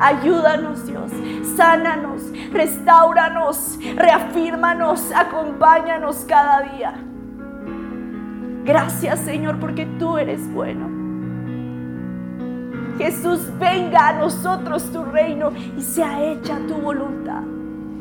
Ayúdanos, 0.01 0.87
Dios. 0.87 1.11
Sánanos, 1.57 2.23
restauranos, 2.53 3.79
reafírmanos, 3.97 5.13
acompáñanos 5.13 6.25
cada 6.29 6.63
día. 6.63 6.95
Gracias, 8.65 9.21
Señor, 9.21 9.59
porque 9.59 9.87
tú 9.99 10.19
eres 10.19 10.53
bueno. 10.53 10.89
Jesús, 12.99 13.51
venga 13.59 14.09
a 14.09 14.13
nosotros 14.13 14.91
tu 14.93 15.05
reino 15.05 15.53
y 15.77 15.83
sea 15.83 16.23
hecha 16.23 16.59
tu 16.67 16.75
voluntad 16.75 17.43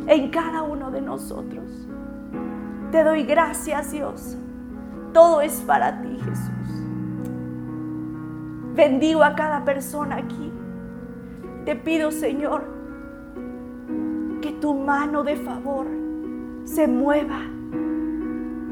en 0.08 0.30
cada 0.30 0.64
uno 0.64 0.90
de 0.90 1.02
nosotros. 1.02 1.66
Te 2.92 3.04
doy 3.04 3.24
gracias, 3.24 3.92
Dios. 3.92 4.38
Todo 5.14 5.42
es 5.42 5.62
para 5.62 6.02
ti, 6.02 6.18
Jesús. 6.26 6.52
Bendigo 8.76 9.24
a 9.24 9.36
cada 9.36 9.64
persona 9.66 10.18
aquí. 10.18 10.52
Te 11.68 11.76
pido, 11.76 12.12
Señor, 12.12 12.64
que 14.42 14.54
tu 14.54 14.74
mano 14.74 15.26
de 15.26 15.36
favor 15.36 15.86
se 16.64 16.88
mueva 16.88 17.42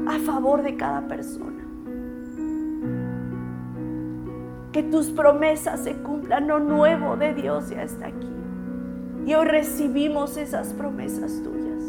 a 0.06 0.18
favor 0.20 0.62
de 0.62 0.76
cada 0.76 1.06
persona. 1.06 1.62
Que 4.72 4.82
tus 4.82 5.10
promesas 5.10 5.80
se 5.80 5.92
cumplan. 5.96 6.48
Lo 6.48 6.58
nuevo 6.58 7.18
de 7.18 7.34
Dios 7.34 7.68
ya 7.68 7.82
está 7.82 8.06
aquí. 8.06 8.32
Y 9.26 9.34
hoy 9.34 9.44
recibimos 9.44 10.38
esas 10.38 10.72
promesas 10.72 11.42
tuyas. 11.42 11.84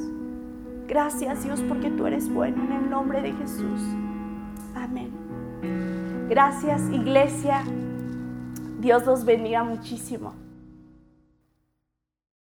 Gracias 0.89 1.41
Dios 1.41 1.63
porque 1.69 1.89
tú 1.89 2.05
eres 2.05 2.29
bueno 2.29 2.61
en 2.65 2.83
el 2.83 2.89
nombre 2.89 3.21
de 3.21 3.31
Jesús. 3.31 3.81
Amén. 4.75 5.11
Gracias 6.27 6.81
iglesia. 6.91 7.63
Dios 8.81 9.05
los 9.05 9.23
bendiga 9.23 9.63
muchísimo. 9.63 10.46